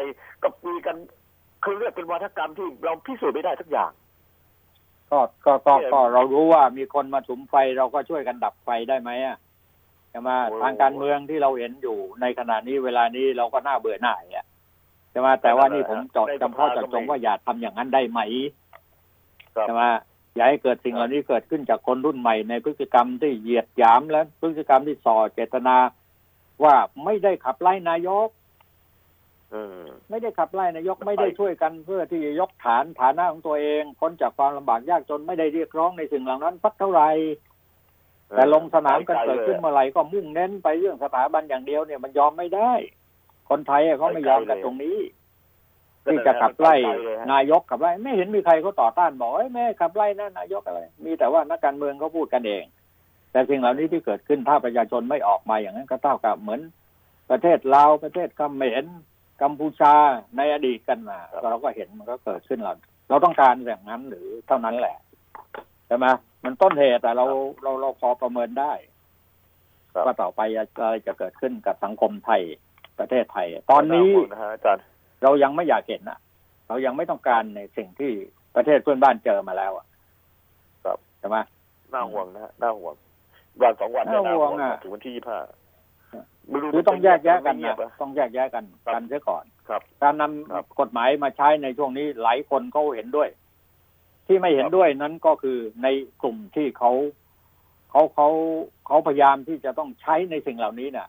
[0.43, 0.95] ก็คุยกัน
[1.63, 3.91] คือเรื่องเป็นวาทกรรมที่เราพิสูจน์ไม่ได้ทุกอย่าง
[5.11, 9.37] ก็ก็ก็เนี่ยก็เรารู้ว่ามีคนมาสุมไฟเราก็ช่วยกันดับไฟได้ไหมอะ
[10.11, 14.45] ใช่ไหมโอ้ทางการเมืองที่เราเห็นอยู่ในขณะนี้เวลานี้เราก็น่าเบื่อหน่ายอะ
[15.11, 18.19] ใช่ไหมแต่ว่านี่ผมเจอดจำเพาะเจาะจงว่าอย่าทำอย่างนั้นได้ไหม
[19.55, 19.83] ครับใช่ไหม
[20.35, 25.75] อย่าให้เกิดสิ่งเหล่านี้เกิดขึ้นจากคนรุ่นใหม่ในพฤติกรรมที่เหยียดหยามและพฤติกรรมที่ส่อเจตนา
[26.63, 28.29] ว่าไม่ได้ขับไล่นายก
[29.51, 37.09] เออไม่ได้ขับไล่นายกมันไปไม่ได้ช่วยกันเพื่อที่จะยกฐานฐานะของตัวเองพ้นจากความลำบากยากจนไม่ได้เรียกร้องในสิ่งเหล่านั้นสักเท่าไหร่
[38.35, 42.71] แต่ลงสนามกันเกิดขึ้นเมื่อไหร่ก็มุ่งเน้นไปเรื่องสถาบันอย่างเดียวเนี่ยมันยอมไม่ได้
[43.49, 44.97] คนไทยอะเขาไม่ยอมกันตรงนี้
[46.05, 46.75] ที่จะขับไล่
[47.31, 52.63] นายกขับไล่ไม่เห็นมีใครเขาต่อต้านบอกเอ้ยแม่ขับไล่นะนายกอะไร มีแต่ว่านักการเมืองเขาพูดกันเอง
[53.31, 56.61] แต่สิ่งเหล่านี้ที่เกิดขึ้นถ้าประชาชนไม่ออกมาอย่างนั้นก็เท่ากับเหมือน
[57.31, 58.83] ประเทศลาวประเทศเขมร
[59.41, 59.95] กัมพูชา
[60.37, 62.73] ในอดีตกันมาเราก็เห็นมันก็เกิดขึ้นเรา
[63.09, 64.97] เราต้องการอย่างนั้นหรือเท่านั้นแหละ
[65.89, 66.07] ใช่ไหม
[66.45, 67.25] มันต้นเหตุแต่เรา
[67.63, 68.73] เราเราพอประเมินได้
[69.93, 72.41] ครับว่าต่อไปอะไรจะเกิดขึ้นกับสังคมไทย
[72.99, 74.83] ประเทศไทย ตอนนี้าห่วงนะฮะอาจารย์
[75.23, 76.19] เรายังไม่อยากเห็นอะ
[76.67, 78.11] เรายังไม่ต้องการในสิ่งที่
[78.55, 79.85] ประเทศเพื่อนบ้านเจอมาแล้วอะ
[80.85, 81.37] ครับใช่ไหม
[81.93, 82.95] น่าห่วงนะฮะน่าห่วง
[83.61, 85.39] วันสองวันเนี่ยน่าน่าห่ห่ววงงอะถึงวันที่ยี่ห้า
[86.73, 93.29] คือต้องแยกแยะกันเงียนะบอะต้องแยกแยะกันครับกันเสียก่อน ครับ การนำครับกฎหมายมาใช้ในช่วงนี้หลายคนเขาเห็นด้วย
[94.29, 95.87] ที่ไม่เห็นครับด้วยนั้นก็คือใน
[96.21, 96.91] กลุ่มที่เขา
[97.91, 98.27] เขาเขา
[98.87, 101.07] เขาพยายามที่จะต้องใช้ในสิ่งเหล่านี้เนี่ย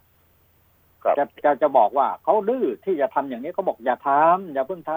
[1.02, 4.94] ครับจะจะจะบอกว่าเขาดื้อที่จะทำอย่างนี้เขาบอกอย่าทำอย่าเพิ่งท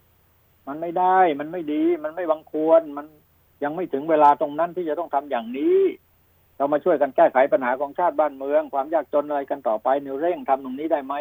[0.00, 3.06] ำมันไม่ได้ มันไม่ดี มันไม่บังควร มัน
[3.62, 5.80] ยังไม่ถึงเวลาตรงนั้นที่จะต้องทำอย่างนี้
[6.56, 11.14] เรามาช่วยกันแก้ไขปัญหาของชาติบ้านเมือง ความยากจนอะไรกันต่อไปเนี่ยเร่งทำตรงนี้ได้ไหม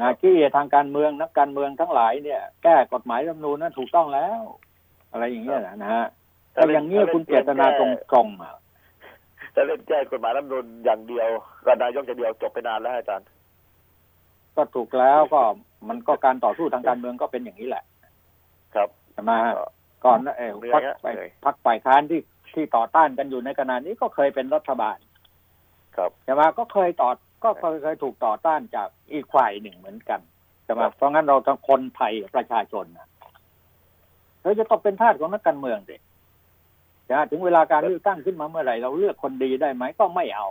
[0.00, 4.40] นะที่ทางการเมืองนักการเมืองทั้งหลายเนี่ย แก้กฎหมายรัฐธรรมนูญนั้นถูกต้องแล้ว
[5.16, 6.06] อะไรอย่างเงี้ยนะนะฮะ
[6.52, 7.82] แต่อย่างเงี้ยคุณเจตนาต
[8.14, 8.54] รงๆอะ
[9.54, 11.28] จะเล่นแก้กฎหมายรัฐธรรมนูญอย่างเดียว
[11.66, 13.28] กับนายกอย่างเดียวจบไปนานแล้วอาจารย์
[14.56, 15.40] ก็ถูกแล้วก็
[15.88, 17.84] มันก็การต่อสู้ทางการเมืองก็เป็นอย่างนี้แหละ
[18.74, 19.66] ครับใช่ไหมฮะก็
[20.04, 22.20] ก่อนนะเออเหนื่พัอกยฮะไปเหนื่อยพักฝ่ายค้านที่
[22.54, 24.98] ที่ต่อต้านกันอยู่ในขณะนี้ก็เคยเป็นรัฐบาล
[25.96, 27.10] ครับใช่ไหมก็เคยต่อ
[27.44, 30.20] ก็เคยเคยถูกต่อต้านจากอีกฝ่ายหนึ่งเหมือนกัน
[30.64, 33.08] ใช่ไหมครับเพราะงั้นเราทั้งคนไทยประชาชนนะ
[34.46, 35.96] เราจะต้องเป็นทาสของนักการเมืองสิ
[37.10, 40.48] จะถึงเวลาการเลือกตั้งขึ้นมาเมื่อไหร่เราเลือกคนดีได้ไหมก็ไม่เอา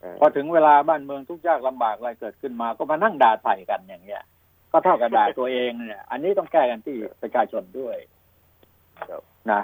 [0.00, 4.22] เออพอถึงเวลาบ้านเมืองทุกข์ยากลำบากอะไรเกิดขึ้นมา ก็มานั่งด่าใส่กันอย่างเงี้ย
[4.72, 7.96] ก็เท่ากับด่าตัวเองเนี่ย อันนี้ต้องแก้กันที่ประชาชนด้วย
[9.10, 9.60] ครับนะ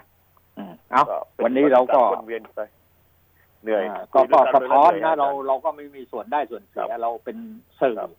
[0.58, 2.60] อืมเอาก็ป็วันนี้เราก็วนเวียนไป
[3.62, 7.36] เหนื่อยอ่าก็คุยก็เรื่งสะท้อนหนะยเราเราก็ไม่มีส่วนได้ส่วนเสียครับเราเป็น
[7.80, 8.10] สื่อครับ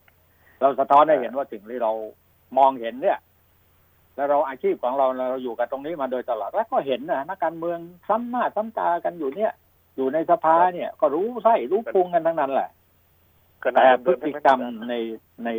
[0.61, 1.91] เราสะท้อนให้อ่าเห็นว่าสิ่งที่เรา
[2.57, 3.19] มองเห็นเนี่ย
[4.17, 9.51] แล้วเราอาชีพของเราเราอยู่กับตรงนี้มาโดยตลอดแล้วก็เห็นนะนักการเมืองซ้ำหน้าซ้ำตากันอยู่เนี่ย
[9.95, 12.69] อยู่ในสภาเนี่ย ก็รู้ไส้รู้พุงกันทั้งนั้นแหละ
[13.75, 14.59] แต่พฤติกรรม
[14.89, 14.93] ใน
[15.45, 15.49] ใน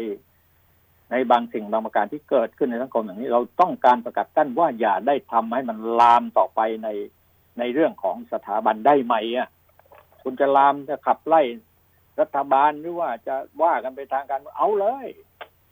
[1.11, 6.89] ในบางสิ่งบางประการที่เกิดขึ้นในสังคมอย่างนี้ เราต้องการประกาศกั้นว่าอย่าได้ทำให้มันลามต่อไปใน
[7.59, 9.49] ในเรื่องของสถาบันได้ไหมอะ
[10.23, 11.43] คุณจะลามจะขับไล่
[12.21, 15.07] รัฐบาลหรือว่าจะว่ากันไปทางการเอาเลย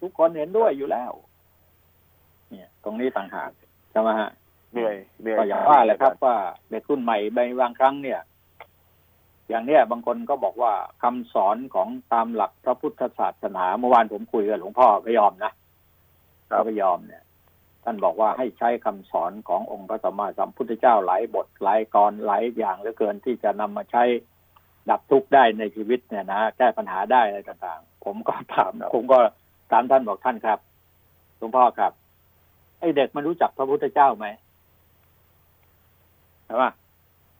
[0.00, 1.12] ทุกคนเห็นด้วยอยู่แล้ว
[2.50, 3.50] เนี่ยตรงนี้ต่างหาก
[3.90, 4.30] ใช่ไหมฮะ
[4.72, 6.36] เหนื่อยเหนื่อยก็อย่างว่าแหละครับว่า
[6.70, 8.20] เด็กรุ่นใหม่ในบางครั้งเนี่ย
[9.48, 10.72] อย่างเนี้ยบางคนก็บอกว่า
[11.02, 15.52] คำสอนของตามหลักพระพุทธศาสนาเมื่อวานผมคุยกับหลวงพ่อพยอมนะ
[16.48, 17.22] พระพยอมเนี่ย
[17.84, 24.04] ท่านบอกว่าให้ใช้คำสอนขององค์พระสัมมาสัมพุทธเจ้าหลายบทหลายกรหลายอย่างเหลือเกินที่จะนำมาใช้
[24.90, 29.18] ดับทุกข์ได้ในชีวิตเนี่ยนะแก้ปัญหาได้อะไรต่างๆ ผมก็ถามผมก็
[29.70, 30.58] ถามท่านบอกท่านครับ
[31.38, 31.92] หลวงพ่อครับ
[32.80, 34.26] ไอเด็กมันรู้จักพระพุทธเจ้าไหม
[36.46, 36.70] ใช่ปะ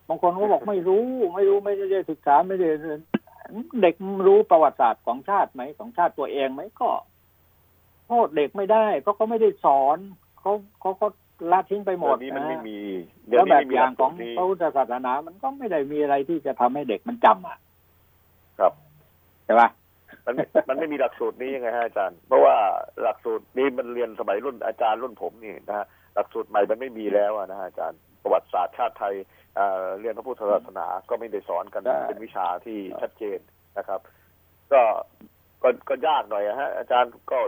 [0.09, 3.01] บางคนก็บอกไม่รู้ ไม่รู้ไม่ได้ศึกษาไม่ได้เรียน
[3.83, 3.95] เด็ก
[4.27, 6.89] รู้ประวัติศาสตร์ของชาติไหมของชาติตัวเองไหมก็
[8.07, 9.99] โทษเด็กไม่ได้เพราะเขาไม่ได้สอน
[10.41, 11.07] เขาเขาก็
[11.53, 12.79] ละทิ้งไปหมดเดี๋ยวนี้มันไม่นะมี
[13.29, 17.59] แล้วแบบไม่มีอย่างของหลักสูตรนี้พระพุทธศาสนา มันก็ไม่ได้มีอะไรที่จะทำให้เด็กมันจำอะ
[18.59, 18.73] ครับ
[19.45, 19.69] ใช่ปะ
[20.27, 22.57] มันไม่มันไม่มีหลักสูตรนี้ยังไงฮะอาจารย์ เพราะว่า
[23.03, 29.15] หลักสูตรนี้มันเรียนสมัยรุ่นอาจารย์รุ่นผมนี่นะฮะหลักสูตรใหม่มันไม่มีแล้วอะนะฮะอาจารย์ประวัติศาสตร์ชาติไทย
[29.57, 33.39] เอ่อเรียนพระพุทธศาสนาก็ไม่ได้สอนกันได้เป็นวิชาที่ชัดเจน
[33.79, 34.01] นะครับ
[34.73, 34.83] ก็
[35.63, 37.39] ก็ก็ยากหน่อยอะฮะ อาจารย์ก็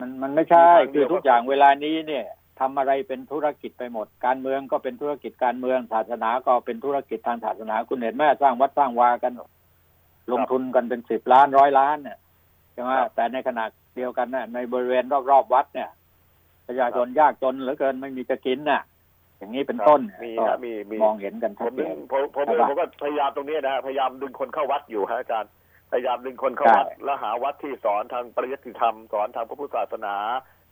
[0.00, 2.26] มันมันไม่ใช่มีทางเดีคืยวอทุกอย่างเวลานี้เนี่ย
[2.60, 9.32] ทำอะไรเป็นธุรกิจไปหมด การเมืองก็เป็นธุรกิจการเมืองศาสนาก็เป็นธุรกิจทางศาสนาคุณเห็นไหมสร้างวัดสร้างวากัน
[10.32, 12.18] ลงทุนกันเป็นสิบล้านร้อยล้านเนี่ย
[12.72, 13.64] ใช่ไหมแต่ในขณะ
[13.96, 15.90] เดียวกันน่ะในบริเวณรอบๆวัดเนี่ย
[16.66, 18.82] ประชาชนยากจนเหลือเกินไม่มีจะกินน่ะ
[19.38, 25.50] อย่างนี้เป็นต้นมีก็ฮะมีมีมองเห็นกันผชัดมเจนึงนผมผมใช่ปะผมก็พยายามตรงนี้นะฮะพยายามดึงคนเข้าวัดอยู่ฮะอาจารย์
[25.92, 30.14] พยายามดึงคนเข้าวัดใช่แล้วหาวัดที่สอนทางปริยัติธรรมสอนทางพระพุทธศาสนา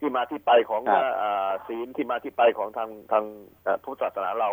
[0.00, 3.24] ที่มาที่ไปของครับอ่าศีลที่มาที่ไปของทางทาง
[3.62, 4.50] เอ่อพุทธศาสนาเรา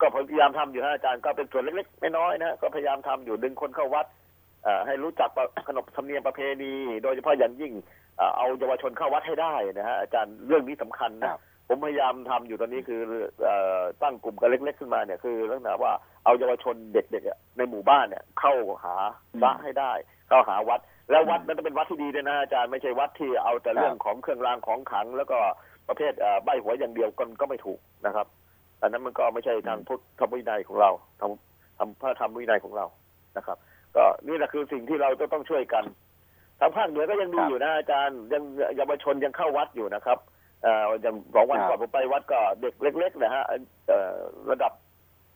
[0.00, 4.17] ก็พยายามทำอยู่นะอาจารย์ก็เป็นส่วนเล็กๆน้อยๆนะก็พยายามทำอยู่ดึงคนเข้าวัดเอ่อ
[4.86, 5.30] ให้รู้จัก
[5.68, 7.72] ขนบธรรมเนียมประเพณี โดยเฉพาะอย่างยิ่ง
[8.16, 13.00] เอ่อเอาเยาวชนเข้าวัดให้ได้นะฮะอาจารย์เรื่องนี้สำคัญครันะบผมพยายามทำอยู่ตอนนี้คือ
[13.44, 15.92] เอ่อตั้งกลุ่มกันเล็กๆขึ้นมาเนี่ยคือลักษณะว่า
[16.24, 18.54] เอาเยาวชนเด็กๆอะในหมู่บ้านเนี่ย เข้า
[18.84, 18.94] หา
[19.40, 19.92] พระให้ได้
[20.28, 20.80] เข้าหาวัด
[21.10, 25.38] แล้ววัดนั้นต้องเป็นวัดที่ดีด้วยนะอาจารย์ไม่ใช่วัดที่เอาแต่เรื่องของเครื่องรางของขลัง แล้วก็
[25.88, 28.26] ประเภทเอ่อใบหวยอย่างเดียวก็ก็ไม่ถูกนะครับ
[28.82, 30.90] อันนั้นมันก็ไม่ใช่ทางพุทธธรรมวินัยของเรา
[31.20, 32.86] ทำทำพระธรรมวินัยของเรา
[33.36, 33.58] นะครับ
[33.98, 35.84] ก็นี่แหละคือสิ่งที่เราจะต้องช่วยกัน
[36.60, 38.42] ทางภาคเหนือก็ยังดีครับอยู่นะอาจารย์ยัง
[38.76, 40.18] เยาวชนยังเข้าวัดอยู่นะครับ
[40.62, 43.44] เอ่ออย่างสองวันครับก่อนผมไปวัดก็เด็กเล็ก ๆ นะฮะ
[43.88, 44.16] เอ่อ
[44.50, 44.72] ระดับ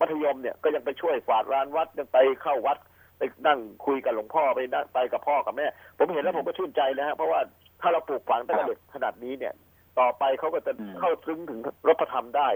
[0.00, 2.78] มัธยมเนี่ยก็ยังไปช่วยฝาดลานวัดยังไปเข้าวัด
[3.18, 5.66] ไปนั่งคุยกับหลวงพ่อไปนั่งไปกับพ่อกับแม่
[5.98, 7.40] ผมเห็นแล้วผมก็ชื่นใจนะฮะเพราะว่า
[7.80, 9.54] ถ้าเราปลูกฝังตั้งแต่เด็กขนาดนี้เนี่ย
[10.00, 12.48] ต่อไปเขาก็จะอืมเข้าถึงถึงรัฐธรรมได้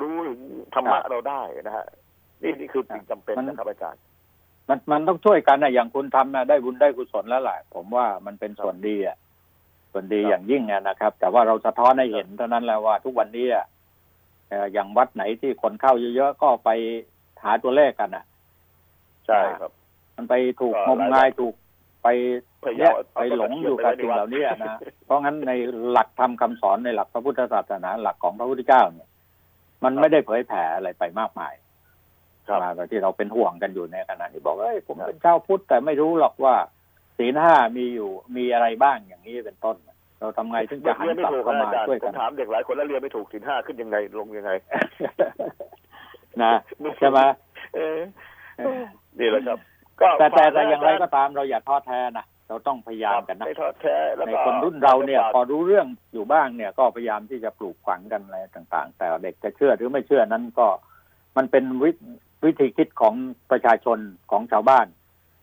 [0.00, 0.40] รู้ถึง
[0.74, 1.86] ธรรมะครับเราได้นะฮะ
[2.42, 4.00] นี่นี่คือสิ่งจำเป็นมันนะครับอาจารย์
[4.68, 9.16] มันมันต้องช่วยกันนะอย่างคุณทำนะได้บุญได้กุศลแล้วแหละผมว่ามันเป็นส่วนดีอะ
[9.92, 13.66] ส่วนดีครับอย่างยิ่งอะนะครับ แต่ว่าเราสะท้อนให้เห็นเท่านั้นแหล้วว่า ทุกวันนี้อะ
[14.48, 16.70] เอ่ออย่างวัดไหนที่คนเข้าเยอะๆก็ไป
[17.42, 18.24] หาตัวเลขกันอะ
[19.26, 19.70] ใช่ครับ
[20.16, 21.54] มันไปถูกก็งมงายถูก
[22.02, 22.08] ไป
[22.64, 24.74] พยายามเนี่ยเอาไปหลงเอาอยู่กับเขียนไว้ในสิ่งวัดเหล่านี้อะนะ
[25.06, 25.52] เพราะงั้นใน
[25.90, 29.08] หลักธรรมคำสอนในหลักพระพุทธศาสนาหลักของพระพุทธเจ้าเนี่ย
[29.84, 31.54] มันไม่ได้เผยแผ่อะไรไปมากมาย
[32.48, 36.54] ครับมาแบบที่เราเป็นห่วงกันอยู่ในขณะนี้บอกเอ้ยผมครับเป็นชาวพุทธแต่ไม่รู้หรอกว่า
[37.18, 39.76] ศีลห้ามีอยู่มีอะไรบ้างอย่างนี้เป็นต้น
[40.20, 44.52] เราทำไงถึงจะหันเรียนไม่กลับถูกเข้านะมาอาจารย์ช่วยผกัมนถามเด็กหลายคนแล้วเรียนไม่ถูกสินห้าขึ้นยังไงลงยังไง
[46.42, 46.52] นะ
[46.98, 47.20] ใช่ไหม
[47.74, 47.98] เออ
[49.18, 49.58] นี่แหละครับ
[50.00, 60.66] ก็แต่แต่ฝกแต่อย่างไรจก็ตามเราอย่าท้อแท้นะเราต้องพยายามกันนะไม่ทอดแท้แล้วในก็คนรุ่นเราเนี่ยฝกพอรู้เรื่องอยู่บ้างเนี่ย ก็พยายามที่จะปลูกฝังกันอะไรต่าง ๆ แต่เด็กจะเชื่อหรือไม่เชื่อนั้นก็
[61.36, 61.90] มันเป็นวิ
[62.46, 63.14] วิธีคิดของ
[63.50, 63.98] ประชาชน
[64.30, 64.86] ของชาวบ้าน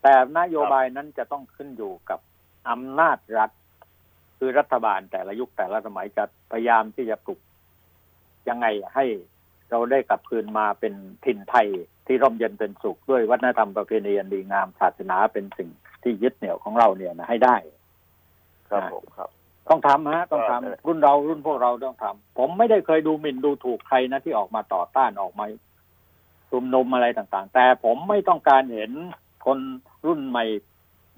[0.03, 2.19] แต่นโยบายนั้นจะต้องขึ้นอยู่กับ
[2.69, 3.51] อำนาจรัฐ
[4.37, 7.39] คือรัฐบาลแต่ละยุคแต่ละสมัยจะพยายามที่จะปลุก
[8.49, 9.05] ยังไงให้
[9.69, 10.93] เราได้กลับคืนมาเป็น
[11.25, 11.67] ถิ่นไทย
[12.07, 15.69] ที่ร่มเย็นเป็นสุขด้วยวัฒนธรรมประเพณีอันดีงามศาสนาเป็นสิ่ง
[16.03, 17.55] ที่ยึดเหนี่ยวของเราเนี่ยนะให้ได้
[18.69, 19.29] ครับผมครับ
[19.69, 25.45] ต้องทำฮะ ต้องทำเออรุ่นเรารุ่นพวกเราต้องทำผมไม่ได้เคยดูหมิ่นดูถูกใครนะที่ออกมาต่อต้านออกมา
[26.53, 28.91] ชุมนุมอะไรต่างๆ แต่ผมไม่ต้องการเห็น
[29.45, 29.59] คน
[30.05, 30.45] รุ่นใหม่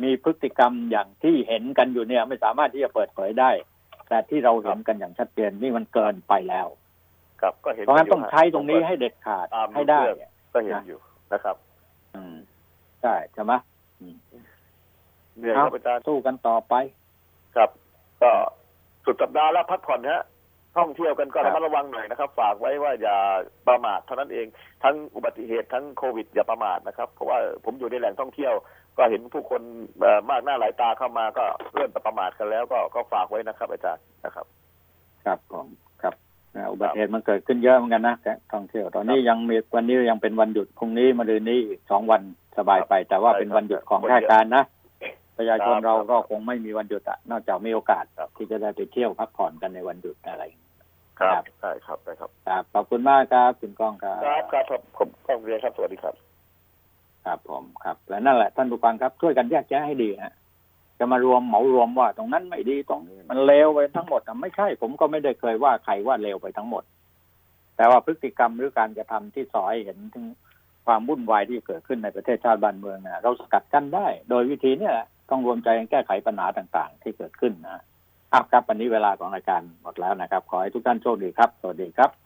[0.03, 3.51] มีพฤติกรรมอย่างที่เห็นกันอยู่เนี่ย ไม่สามารถที่จะเปิดเผยได้
[4.09, 6.67] แต่ที่เราเห็นกันอย่างชัดเจนนี่มันเกินไปแล้ว
[7.41, 10.19] ครับก็เห็นเพราะงั้นยู่ต้องใช้ตรงนี้ให้เด็ดขาดตามให้ได้เรื่อง
[10.53, 10.99] ก็เห็นอยู่
[11.33, 11.55] นะครับ
[12.15, 12.35] อืม
[13.01, 13.53] ใช่ใช่ไหม
[15.37, 16.73] เหนื่อยคเอารับอาจารย์สู้กันต่อไป
[17.55, 17.69] ครับ
[18.21, 18.31] ก็
[19.05, 20.23] สุดสัปดาห์แล้วพักผ่อนฮะ
[20.77, 23.17] ท่องเที่ยวกันก็ครัระบมัดระวังหน่อยนะครับ ฝากไว้ว่าอย่า
[23.67, 24.47] ประมาทเท่านั้นเอง
[24.83, 28.53] ทั้งอุบัติเหตุทั้งโควิดอย่าประมาทนะครับ เพราะว่าผมอยู่ในแหล่งท่องเที่ยว
[28.97, 29.61] ก็เห็นผู้คน
[29.99, 34.45] เอ่อมากหน้าหลายตาเข้ามาก็เริ่มประมาทกันแล้วก็ก็ฝากไว้นะครับ อาจารย์นะครับ
[35.25, 35.67] ครับผม
[36.01, 36.13] ครับ
[36.55, 42.21] อ่าอุบัติเหตุมันเกิดขึ้นเยอะเหมือนกันนะการท่องเที่ยวตอนนี้ยังมีวันนี้ยังเป็นวันหยุดพรุ่งนี้มะรืนนี้อีกสองวัน
[42.57, 44.63] สบายไป แต่ว่าใช่เป็นครับวันหยุดของคนเยราอะชการนะ
[45.37, 50.43] ประชาชนครับเราครับก็คงไม่มีวันหยุดอะนอกจากมีโอกาสครับที่จะได้ไปเที่ยวพักผ่อนกันในวันหยุดอะไร
[51.19, 56.15] ครับใช่ครับใช่ครับครับขอบคุณมากครับคุณก้องครับครับครับครับผมต้องเรียนครับสวัสดีครับ
[57.25, 60.33] ครับผมครับ และนั่นแหละท่านผู้ฟังครับช่วยกันแยกแยะให้ดีฮะ
[60.99, 66.83] จะมารวมเหมารวมว่า ตรงนั้นไม่ดีตรงนี้มันเลวไปทั้งหมดอะไม่ใช่ ผมก็ไม่ได้เคยว่าใครว่าเลวไปทั้งหมด
[67.77, 70.25] แต่ว่าพฤติกรรมหรือการกระทำที่สอให้เห็นถึง
[70.85, 74.91] ความวุ่นวายที่เกิดขึ้นในประเทศชาติบ้านเมืองนะเราสกัดกั้นได้ โดยวิธีเนี้
[75.29, 77.83] ต้องรวมใจกันแก้ไขปัญหาต่าง ๆ ที่เกิดขึ้นนะ
[78.31, 82.24] ครับครับวันนี้เวลาของรายการหมดแล้วนะครับ ขอให้ทุกท่านโชคดีครับ สวัสดีครับ